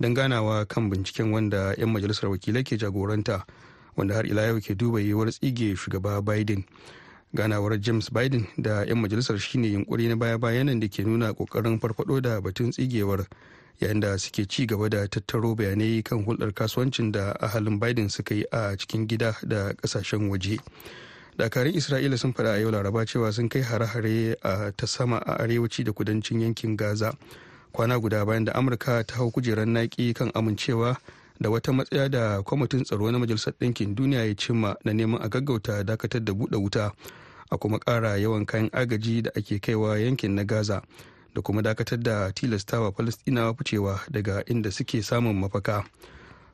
don 0.00 0.14
ganawa 0.14 0.66
kan 0.68 0.90
binciken 0.90 1.32
wanda 1.32 1.74
'yan 1.78 1.88
majalisar 1.88 2.28
wakilai 2.30 2.62
ke 2.62 2.76
jagoranta 2.76 3.46
wanda 3.96 4.14
har 4.14 4.26
ila 4.26 4.42
yau 4.52 4.60
ke 4.60 4.74
duba 4.76 5.00
yiwuwar 5.00 5.32
tsige 5.32 5.74
shugaba 5.76 6.20
biden. 6.22 6.64
Ganawar 7.34 7.80
james 7.80 8.10
biden 8.12 8.46
da 8.56 8.84
'yan 8.84 8.98
majalisar 9.00 9.38
shine 9.38 9.66
yunkuri 9.72 10.08
na 10.08 10.16
baya-bayanan 10.16 10.80
da 10.80 10.88
ke 10.88 11.02
nuna 11.04 11.32
ƙoƙarin 11.32 11.80
farfado 11.80 12.20
da 12.20 12.40
batun 12.40 12.70
tsigewar 12.72 13.26
yayin 13.80 14.00
da 14.00 14.16
suke 14.18 14.48
ci 14.48 14.66
gaba 14.66 14.88
da 14.88 15.06
tattaro 15.08 15.54
bayanai 15.54 16.02
kan 16.04 16.24
hulɗar 16.24 16.52
kasuwancin 16.54 17.12
da 17.12 17.32
ahalin 17.40 17.78
biden 17.80 18.08
suka 18.08 18.34
yi 18.34 18.44
a 18.52 18.76
cikin 18.76 19.06
gida 19.06 19.36
da 19.46 19.72
ƙasashen 19.72 20.28
waje. 20.30 20.58
Dakarun 21.38 21.74
isra'ila 21.74 22.18
sun 22.18 22.32
faɗa 22.34 22.54
a 22.54 22.60
yau 22.60 22.70
laraba 22.70 23.06
cewa 23.06 23.32
sun 23.32 23.48
kai 23.48 23.62
hare-hare 23.62 24.34
a 24.42 24.72
ta 24.72 24.86
sama 24.86 25.18
a 25.22 25.38
arewaci 25.38 25.84
da 25.84 25.92
kudancin 25.92 26.40
yankin 26.42 26.76
gaza. 26.76 27.14
Kwana 27.72 28.00
guda 28.00 28.24
bayan 28.26 28.44
da 28.44 28.52
amurka 28.58 29.06
ta 29.06 29.14
hau 29.16 29.30
kujerar 29.30 29.66
naki 29.68 30.12
kan 30.14 30.30
amincewa 30.34 30.96
da 31.40 31.50
wata 31.50 31.72
matsaya 31.72 32.08
da 32.08 32.42
kwamitin 32.42 32.84
tsaro 32.84 33.10
na 33.10 33.18
majalisar 33.18 33.54
ɗinkin 33.60 33.94
duniya 33.94 34.24
ya 34.26 34.34
cimma 34.34 34.76
na 34.84 34.92
neman 34.92 35.20
a 35.22 35.28
gaggauta 35.28 35.84
dakatar 35.84 36.24
da 36.24 36.32
buɗe 36.32 36.56
wuta 36.56 36.92
a 37.50 37.56
kuma 37.58 37.78
ƙara 37.78 38.16
yawan 38.18 38.46
kayan 38.46 38.70
agaji 38.72 39.22
da 39.22 39.30
ake 39.36 39.58
kaiwa 39.60 39.98
yankin 39.98 40.34
na 40.34 40.44
gaza 40.44 40.82
da 41.34 41.42
kuma 41.42 41.62
dakatar 41.62 41.98
da 42.02 42.30
tilastawa 42.32 42.92
falastinawa 42.92 43.54
ficewa 43.54 44.00
daga 44.10 44.42
inda 44.46 44.70
suke 44.70 45.02
samun 45.02 45.36
mafaka 45.38 45.84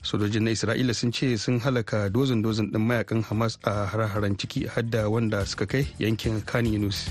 sojojin 0.03 0.43
na 0.45 0.51
isra'ila 0.51 0.95
sun 0.95 1.13
ce 1.13 1.37
sun 1.39 1.61
halaka 1.61 2.11
dozin 2.11 2.43
dozin 2.43 2.71
ɗin 2.73 2.83
mayaƙan 2.87 3.23
hamas 3.25 3.59
a 3.65 3.87
hare-haren 3.87 4.37
ciki 4.39 4.67
hadda 4.69 5.09
wanda 5.11 5.47
suka 5.47 5.67
kai 5.67 5.87
yankin 5.99 6.41
kan 6.45 6.67
yunus 6.67 7.09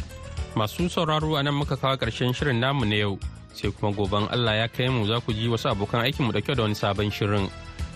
Masu 0.55 0.85
sauraro 0.89 1.33
a 1.35 1.41
nan 1.43 1.53
muka 1.55 1.75
kawo 1.77 1.97
ƙarshen 1.97 2.33
shirin 2.33 2.59
namu 2.59 2.85
na 2.85 2.95
yau 2.95 3.17
sai 3.53 3.71
kuma 3.71 3.91
goben 3.91 4.27
Allah 4.29 4.55
ya 4.55 4.67
kai 4.67 4.85
mu 4.89 5.05
za 5.09 5.19
ku 5.19 5.33
ji 5.33 5.47
wasu 5.49 5.69
abokan 5.73 6.05
aikinmu 6.05 6.29
ɗauke 6.31 6.53
da 6.55 6.61
wani 6.61 6.75
sabon 6.75 7.09
shirin. 7.09 7.49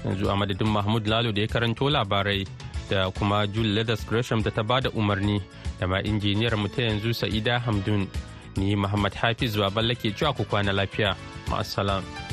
Yanzu 0.08 0.30
a 0.32 0.36
madadin 0.36 0.68
Mahmud 0.72 1.06
Lalo 1.08 1.32
da 1.32 1.42
ya 1.42 1.48
karanto 1.48 1.90
labarai 1.90 2.48
da 2.90 3.12
kuma 3.12 3.46
Jule 3.48 3.74
Leathers 3.76 4.06
Gresham 4.08 4.42
da 4.42 4.50
ta 4.52 4.64
ba 4.64 4.80
da 4.82 4.90
umarni 4.92 5.42
da 5.80 5.88
ma 5.88 6.00
injiniyar 6.00 6.56
mu 6.58 6.68
ta 6.70 6.82
yanzu 6.82 7.14
Sa'ida 7.14 7.60
Hamdun. 7.60 8.08
Ni 8.56 8.76
Muhammad 8.76 9.14
Hafiz 9.14 9.56
Baballe 9.58 9.96
ke 9.96 10.16
cewa 10.16 10.34
ku 10.34 10.44
kwana 10.46 10.72
lafiya. 10.72 11.16
Ma'assalam. 11.52 12.27